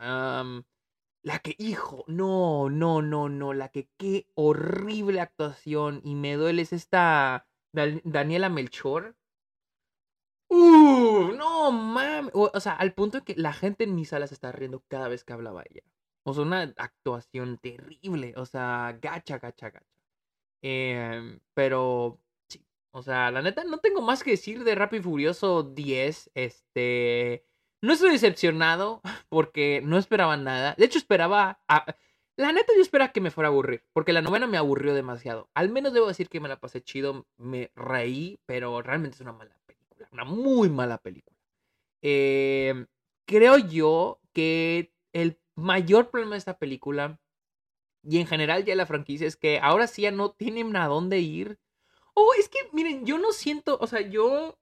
La 1.23 1.41
que, 1.41 1.55
hijo, 1.59 2.05
no, 2.07 2.71
no, 2.71 3.03
no, 3.03 3.29
no, 3.29 3.53
la 3.53 3.69
que 3.71 3.89
qué 3.97 4.29
horrible 4.35 5.21
actuación 5.21 6.01
y 6.05 6.15
me 6.15 6.35
duele 6.35 6.63
es 6.63 6.73
esta 6.73 7.47
Daniela 7.73 8.49
Melchor. 8.49 9.17
Uh, 10.49 11.33
no 11.37 11.71
mames. 11.73 12.33
O, 12.35 12.61
sea, 12.61 12.73
al 12.75 12.95
punto 12.95 13.19
de 13.19 13.25
que 13.25 13.35
la 13.37 13.53
gente 13.53 13.85
en 13.85 13.95
mi 13.95 14.05
sala 14.05 14.27
se 14.27 14.35
está 14.35 14.53
riendo 14.53 14.83
cada 14.89 15.09
vez 15.09 15.25
que 15.25 15.33
hablaba 15.33 15.65
ella. 15.69 15.83
O 16.23 16.35
sea, 16.35 16.45
una 16.45 16.75
actuación 16.77 17.59
terrible. 17.59 18.35
O 18.37 18.47
sea, 18.47 18.99
gacha, 19.01 19.39
gacha, 19.39 19.71
gacha. 19.71 19.87
Em, 20.63 21.41
pero 21.55 22.21
sí. 22.49 22.65
O 22.93 23.03
sea, 23.03 23.31
la 23.31 23.43
neta, 23.43 23.65
no 23.65 23.79
tengo 23.79 24.01
más 24.03 24.23
que 24.23 24.33
decir 24.33 24.65
de 24.65 24.75
Rápido 24.75 25.01
y 25.01 25.05
Furioso 25.05 25.63
10. 25.63 26.31
Este. 26.35 27.48
No 27.81 27.93
estoy 27.93 28.11
decepcionado 28.11 29.01
porque 29.29 29.81
no 29.85 29.99
esperaba 29.99 30.37
nada. 30.37 30.75
De 30.77 30.85
hecho, 30.85 30.99
esperaba... 30.99 31.61
La 32.37 32.53
neta 32.53 32.73
yo 32.77 32.83
esperaba 32.83 33.13
que 33.13 33.21
me 33.21 33.33
fuera 33.33 33.49
a 33.49 33.51
aburrir, 33.51 33.83
porque 33.93 34.13
la 34.13 34.23
novena 34.23 34.47
me 34.47 34.59
aburrió 34.59 34.95
demasiado. 34.95 35.51
Al 35.55 35.71
menos 35.71 35.93
debo 35.93 36.07
decir 36.07 36.29
que 36.29 36.39
me 36.39 36.49
la 36.49 36.61
pasé 36.61 36.81
chido, 36.81 37.27
me 37.37 37.73
reí, 37.75 38.39
pero 38.47 38.81
realmente 38.81 39.17
es 39.17 39.21
una 39.21 39.33
mala 39.33 39.59
película, 39.67 40.09
una 40.13 40.25
muy 40.25 40.69
mala 40.69 40.99
película. 40.99 41.37
Em, 42.01 42.87
creo 43.27 43.59
yo 43.59 44.21
que 44.33 44.93
el 45.13 45.41
mayor 45.57 46.11
problema 46.11 46.37
de 46.37 46.39
esta 46.39 46.59
película, 46.59 47.19
y 48.05 48.19
en 48.21 48.29
general 48.29 48.65
ya 48.65 48.77
la 48.77 48.87
franquicia, 48.87 49.27
es 49.27 49.37
que 49.37 49.59
ahora 49.59 49.89
sí 49.89 50.03
ya 50.03 50.13
no 50.13 50.31
tienen 50.31 50.77
a 50.77 50.87
dónde 50.87 51.19
ir. 51.19 51.59
Oh, 52.15 52.35
es 52.39 52.49
que, 52.49 52.59
miren, 52.73 53.05
yo 53.05 53.19
no 53.19 53.33
siento, 53.33 53.79
o 53.81 53.87
sea, 53.89 54.01
yo 54.01 54.57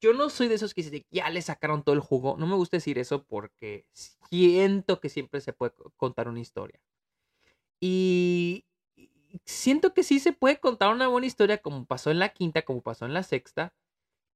yo 0.00 0.12
no 0.12 0.30
soy 0.30 0.48
de 0.48 0.54
esos 0.56 0.74
que 0.74 0.82
dicen, 0.82 1.04
ya 1.10 1.30
le 1.30 1.42
sacaron 1.42 1.82
todo 1.82 1.94
el 1.94 2.00
jugo. 2.00 2.36
No 2.38 2.46
me 2.46 2.56
gusta 2.56 2.76
decir 2.76 2.98
eso 2.98 3.24
porque 3.24 3.86
siento 3.92 5.00
que 5.00 5.08
siempre 5.08 5.40
se 5.40 5.52
puede 5.52 5.72
contar 5.96 6.28
una 6.28 6.40
historia. 6.40 6.80
Y 7.80 8.64
siento 9.44 9.94
que 9.94 10.02
sí 10.04 10.20
se 10.20 10.32
puede 10.32 10.60
contar 10.60 10.92
una 10.92 11.08
buena 11.08 11.26
historia 11.26 11.58
como 11.58 11.86
pasó 11.86 12.10
en 12.10 12.18
la 12.18 12.30
quinta, 12.30 12.62
como 12.62 12.82
pasó 12.82 13.06
en 13.06 13.14
la 13.14 13.22
sexta. 13.22 13.74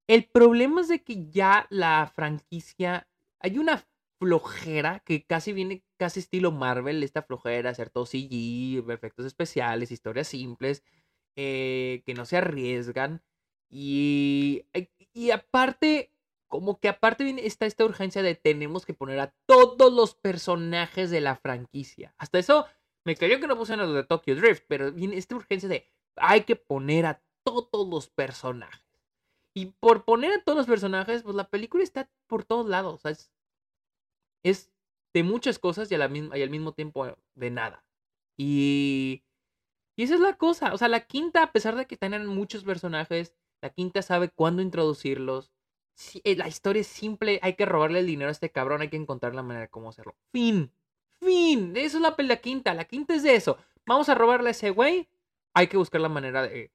El 0.07 0.25
problema 0.25 0.81
es 0.81 0.87
de 0.89 1.03
que 1.03 1.29
ya 1.29 1.67
la 1.69 2.11
franquicia, 2.13 3.07
hay 3.39 3.57
una 3.59 3.85
flojera 4.19 5.01
que 5.05 5.25
casi 5.25 5.53
viene 5.53 5.83
casi 5.97 6.21
estilo 6.21 6.51
Marvel, 6.51 7.03
esta 7.03 7.23
flojera, 7.23 7.69
hacer 7.71 7.89
todo 7.89 8.05
CG, 8.05 8.83
efectos 8.89 9.25
especiales, 9.25 9.91
historias 9.91 10.29
simples, 10.29 10.83
eh, 11.35 12.03
que 12.05 12.13
no 12.13 12.25
se 12.25 12.37
arriesgan. 12.37 13.21
Y 13.69 14.65
y 15.17 15.31
aparte, 15.31 16.13
como 16.47 16.79
que 16.79 16.89
aparte 16.89 17.47
está 17.47 17.65
esta 17.65 17.83
urgencia 17.83 18.21
de 18.21 18.35
tenemos 18.35 18.85
que 18.85 18.93
poner 18.93 19.19
a 19.19 19.33
todos 19.47 19.91
los 19.91 20.13
personajes 20.13 21.09
de 21.09 21.21
la 21.21 21.35
franquicia. 21.35 22.13
Hasta 22.19 22.37
eso 22.37 22.67
me 23.03 23.15
cayó 23.15 23.39
que 23.39 23.47
no 23.47 23.57
pusieron 23.57 23.87
los 23.87 23.95
de 23.95 24.03
Tokyo 24.03 24.35
Drift, 24.35 24.65
pero 24.67 24.91
viene 24.91 25.17
esta 25.17 25.35
urgencia 25.35 25.67
de 25.67 25.91
hay 26.17 26.41
que 26.41 26.55
poner 26.55 27.07
a 27.07 27.23
todos 27.43 27.89
los 27.89 28.09
personajes. 28.09 28.85
Y 29.55 29.73
por 29.79 30.05
poner 30.05 30.33
a 30.33 30.43
todos 30.43 30.55
los 30.55 30.67
personajes, 30.67 31.23
pues 31.23 31.35
la 31.35 31.49
película 31.49 31.83
está 31.83 32.07
por 32.27 32.43
todos 32.43 32.67
lados. 32.67 33.03
es, 33.05 33.31
es, 34.43 34.71
de 35.15 35.23
muchas 35.23 35.57
cosas 35.57 35.91
y, 35.91 35.95
a 35.95 35.97
la 35.97 36.09
misma, 36.09 36.37
y 36.37 36.43
al 36.43 36.51
mismo 36.51 36.73
tiempo 36.73 37.07
de 37.33 37.49
nada. 37.49 37.83
Y, 38.37 39.23
y 39.95 40.03
esa 40.03 40.13
es 40.13 40.19
la 40.19 40.37
cosa. 40.37 40.75
O 40.75 40.77
sea, 40.77 40.89
la 40.89 41.07
quinta, 41.07 41.41
a 41.41 41.51
pesar 41.51 41.75
de 41.75 41.87
que 41.87 41.97
tienen 41.97 42.27
muchos 42.27 42.63
personajes, 42.63 43.33
la 43.61 43.69
quinta 43.69 44.01
sabe 44.01 44.29
cuándo 44.29 44.61
introducirlos. 44.61 45.51
Eh, 46.23 46.35
la 46.35 46.47
historia 46.47 46.81
es 46.81 46.87
simple, 46.87 47.39
hay 47.41 47.53
que 47.55 47.65
robarle 47.65 47.99
el 47.99 48.05
dinero 48.05 48.29
a 48.29 48.31
este 48.31 48.51
cabrón, 48.51 48.81
hay 48.81 48.89
que 48.89 48.97
encontrar 48.97 49.33
la 49.33 49.43
manera 49.43 49.61
de 49.61 49.69
cómo 49.69 49.89
hacerlo. 49.89 50.15
Fin. 50.31 50.71
Fin. 51.19 51.75
Eso 51.75 51.97
es 51.97 52.03
la, 52.03 52.15
la 52.17 52.37
quinta. 52.37 52.73
La 52.73 52.85
quinta 52.85 53.15
es 53.15 53.23
de 53.23 53.35
eso. 53.35 53.57
Vamos 53.85 54.09
a 54.09 54.15
robarle 54.15 54.49
a 54.49 54.51
ese 54.51 54.69
güey. 54.69 55.09
Hay 55.55 55.67
que 55.67 55.77
buscar 55.77 56.01
la 56.01 56.09
manera 56.09 56.43
de, 56.43 56.71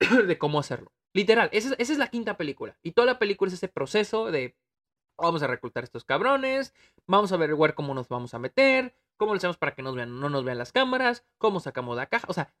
de 0.26 0.38
cómo 0.38 0.60
hacerlo. 0.60 0.92
Literal, 1.12 1.48
esa, 1.52 1.74
es 1.76 1.98
la 1.98 2.08
quinta 2.08 2.36
película. 2.36 2.78
Y 2.82 2.92
toda 2.92 3.06
la 3.06 3.18
película 3.18 3.48
es 3.48 3.54
ese 3.54 3.68
proceso 3.68 4.30
de 4.30 4.56
vamos 5.18 5.42
a 5.42 5.48
reclutar 5.48 5.82
a 5.82 5.84
estos 5.84 6.04
cabrones, 6.04 6.72
vamos 7.06 7.32
a 7.32 7.34
averiguar 7.34 7.74
cómo 7.74 7.92
nos 7.92 8.08
vamos 8.08 8.32
a 8.32 8.38
meter, 8.38 8.94
cómo 9.18 9.34
lo 9.34 9.38
hacemos 9.38 9.58
para 9.58 9.74
que 9.74 9.82
nos 9.82 9.94
vean, 9.94 10.18
no 10.18 10.30
nos 10.30 10.44
vean 10.44 10.56
las 10.56 10.72
cámaras, 10.72 11.26
cómo 11.36 11.60
sacamos 11.60 11.96
la 11.96 12.06
caja. 12.06 12.26
O 12.30 12.32
sea, 12.32 12.54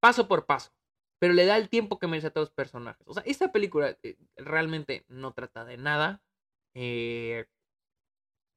paso 0.00 0.28
por 0.28 0.46
paso 0.46 0.72
pero 1.18 1.32
le 1.32 1.46
da 1.46 1.56
el 1.56 1.68
tiempo 1.68 1.98
que 1.98 2.06
merece 2.06 2.28
a 2.28 2.30
todos 2.30 2.48
los 2.48 2.54
personajes. 2.54 3.06
O 3.06 3.14
sea, 3.14 3.22
esta 3.26 3.52
película 3.52 3.96
eh, 4.02 4.16
realmente 4.36 5.04
no 5.08 5.32
trata 5.32 5.64
de 5.64 5.76
nada. 5.76 6.22
Eh, 6.74 7.46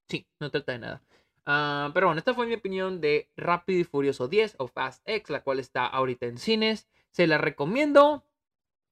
sí, 0.08 0.28
no 0.40 0.52
trata 0.52 0.74
de 0.74 0.80
nada. 0.80 1.02
Ah, 1.46 1.92
pero 1.94 2.08
bueno, 2.08 2.20
esta 2.20 2.34
fue 2.34 2.46
mi 2.46 2.54
opinión 2.54 3.02
de 3.02 3.30
Rápido 3.36 3.80
y 3.80 3.84
Furioso 3.84 4.28
10 4.28 4.56
o 4.60 4.68
Fast 4.68 5.02
X, 5.08 5.30
la 5.30 5.42
cual 5.42 5.60
está 5.60 5.86
ahorita 5.88 6.26
en 6.26 6.38
cines. 6.38 6.88
Se 7.12 7.28
la 7.28 7.38
recomiendo. 7.38 8.24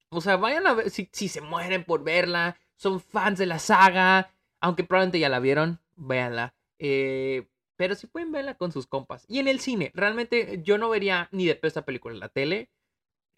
O 0.09 0.21
sea, 0.21 0.37
vayan 0.37 0.65
a 0.67 0.73
ver 0.73 0.89
si, 0.89 1.07
se 1.11 1.41
mueren 1.41 1.83
por 1.83 2.03
verla. 2.03 2.57
Son 2.75 2.99
fans 3.01 3.37
de 3.39 3.45
la 3.45 3.59
saga. 3.59 4.31
Aunque 4.61 4.83
probablemente 4.83 5.19
ya 5.19 5.29
la 5.29 5.39
vieron. 5.39 5.79
Véanla. 5.97 6.55
Eh, 6.79 7.47
pero 7.75 7.95
si 7.95 8.07
pueden 8.07 8.31
verla 8.31 8.55
con 8.55 8.71
sus 8.71 8.87
compas. 8.87 9.25
Y 9.27 9.39
en 9.39 9.47
el 9.47 9.59
cine. 9.59 9.91
Realmente 9.93 10.61
yo 10.63 10.77
no 10.77 10.89
vería 10.89 11.29
ni 11.31 11.45
de 11.45 11.55
pedo 11.55 11.67
esta 11.67 11.85
película 11.85 12.13
en 12.13 12.21
la 12.21 12.29
tele. 12.29 12.71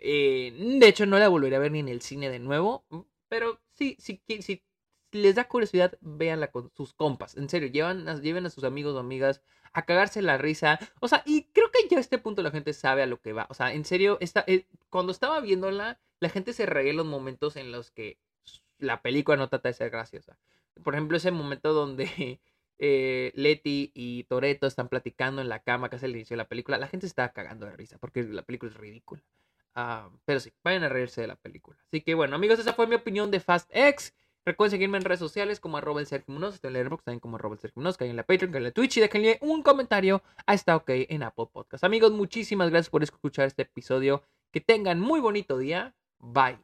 Eh, 0.01 0.53
de 0.79 0.87
hecho, 0.87 1.05
no 1.05 1.19
la 1.19 1.27
volvería 1.27 1.57
a 1.57 1.61
ver 1.61 1.71
ni 1.71 1.79
en 1.79 1.89
el 1.89 2.01
cine 2.01 2.29
de 2.29 2.39
nuevo. 2.39 2.85
Pero 3.27 3.59
sí, 3.71 3.95
sí, 3.99 4.21
sí, 4.41 4.63
les 5.11 5.35
da 5.35 5.47
curiosidad, 5.47 5.97
véanla 6.01 6.51
con 6.51 6.71
sus 6.75 6.93
compas. 6.93 7.37
En 7.37 7.49
serio, 7.49 7.69
llevan, 7.69 8.21
lleven 8.21 8.45
a 8.45 8.49
sus 8.49 8.63
amigos 8.63 8.95
o 8.95 8.99
amigas 8.99 9.41
a 9.73 9.85
cagarse 9.85 10.21
la 10.21 10.37
risa. 10.37 10.79
O 10.99 11.07
sea, 11.07 11.23
y 11.25 11.43
creo 11.53 11.71
que 11.71 11.87
ya 11.89 11.97
a 11.97 12.01
este 12.01 12.17
punto 12.17 12.41
la 12.41 12.51
gente 12.51 12.73
sabe 12.73 13.03
a 13.03 13.07
lo 13.07 13.21
que 13.21 13.33
va. 13.33 13.47
O 13.49 13.53
sea, 13.53 13.73
en 13.73 13.85
serio, 13.85 14.17
esta, 14.21 14.43
eh, 14.47 14.65
cuando 14.89 15.11
estaba 15.11 15.39
viéndola, 15.41 15.99
la 16.19 16.29
gente 16.29 16.53
se 16.53 16.65
reía 16.65 16.91
en 16.91 16.97
los 16.97 17.05
momentos 17.05 17.55
en 17.55 17.71
los 17.71 17.91
que 17.91 18.17
la 18.79 19.01
película 19.01 19.37
no 19.37 19.49
trata 19.49 19.69
de 19.69 19.73
ser 19.73 19.89
graciosa. 19.89 20.37
Por 20.83 20.95
ejemplo, 20.95 21.17
ese 21.17 21.31
momento 21.31 21.73
donde 21.73 22.39
eh, 22.79 23.31
Letty 23.35 23.91
y 23.93 24.23
Toreto 24.23 24.67
están 24.67 24.89
platicando 24.89 25.41
en 25.41 25.49
la 25.49 25.59
cama, 25.59 25.89
es 25.91 26.03
el 26.03 26.15
inicio 26.15 26.35
de 26.35 26.43
la 26.43 26.47
película, 26.47 26.77
la 26.77 26.87
gente 26.87 27.07
se 27.07 27.11
está 27.11 27.31
cagando 27.33 27.65
de 27.65 27.75
risa 27.75 27.97
porque 27.99 28.23
la 28.23 28.43
película 28.43 28.71
es 28.71 28.77
ridícula. 28.77 29.21
Ah, 29.81 30.09
pero 30.25 30.41
sí, 30.41 30.51
vayan 30.61 30.83
a 30.83 30.89
reírse 30.89 31.21
de 31.21 31.27
la 31.27 31.37
película. 31.37 31.77
Así 31.87 32.01
que 32.01 32.13
bueno, 32.13 32.35
amigos, 32.35 32.59
esa 32.59 32.73
fue 32.73 32.85
mi 32.85 32.95
opinión 32.95 33.31
de 33.31 33.39
Fast 33.39 33.69
X. 33.73 34.13
Recuerden 34.45 34.71
seguirme 34.71 34.97
en 34.97 35.05
redes 35.05 35.19
sociales 35.19 35.61
como 35.61 35.77
arroba 35.77 36.01
el 36.01 36.05
Sergio 36.05 36.33
Munoz, 36.33 36.59
en 36.61 36.73
Letterboxd 36.73 37.05
también 37.05 37.21
como 37.21 37.37
arroba 37.37 37.55
el 37.55 37.95
que 37.95 38.03
hay 38.03 38.09
en 38.09 38.17
la 38.17 38.23
Patreon, 38.23 38.51
que 38.51 38.57
hay 38.57 38.61
en 38.61 38.63
la 38.65 38.71
Twitch 38.71 38.97
y 38.97 38.99
déjenle 38.99 39.37
un 39.41 39.63
comentario 39.63 40.21
a 40.45 40.53
esta 40.53 40.75
OK 40.75 40.89
en 40.89 41.23
Apple 41.23 41.47
Podcast. 41.53 41.85
Amigos, 41.85 42.11
muchísimas 42.11 42.69
gracias 42.69 42.89
por 42.89 43.03
escuchar 43.03 43.47
este 43.47 43.61
episodio. 43.61 44.23
Que 44.51 44.59
tengan 44.59 44.99
muy 44.99 45.21
bonito 45.21 45.57
día. 45.57 45.95
Bye. 46.19 46.59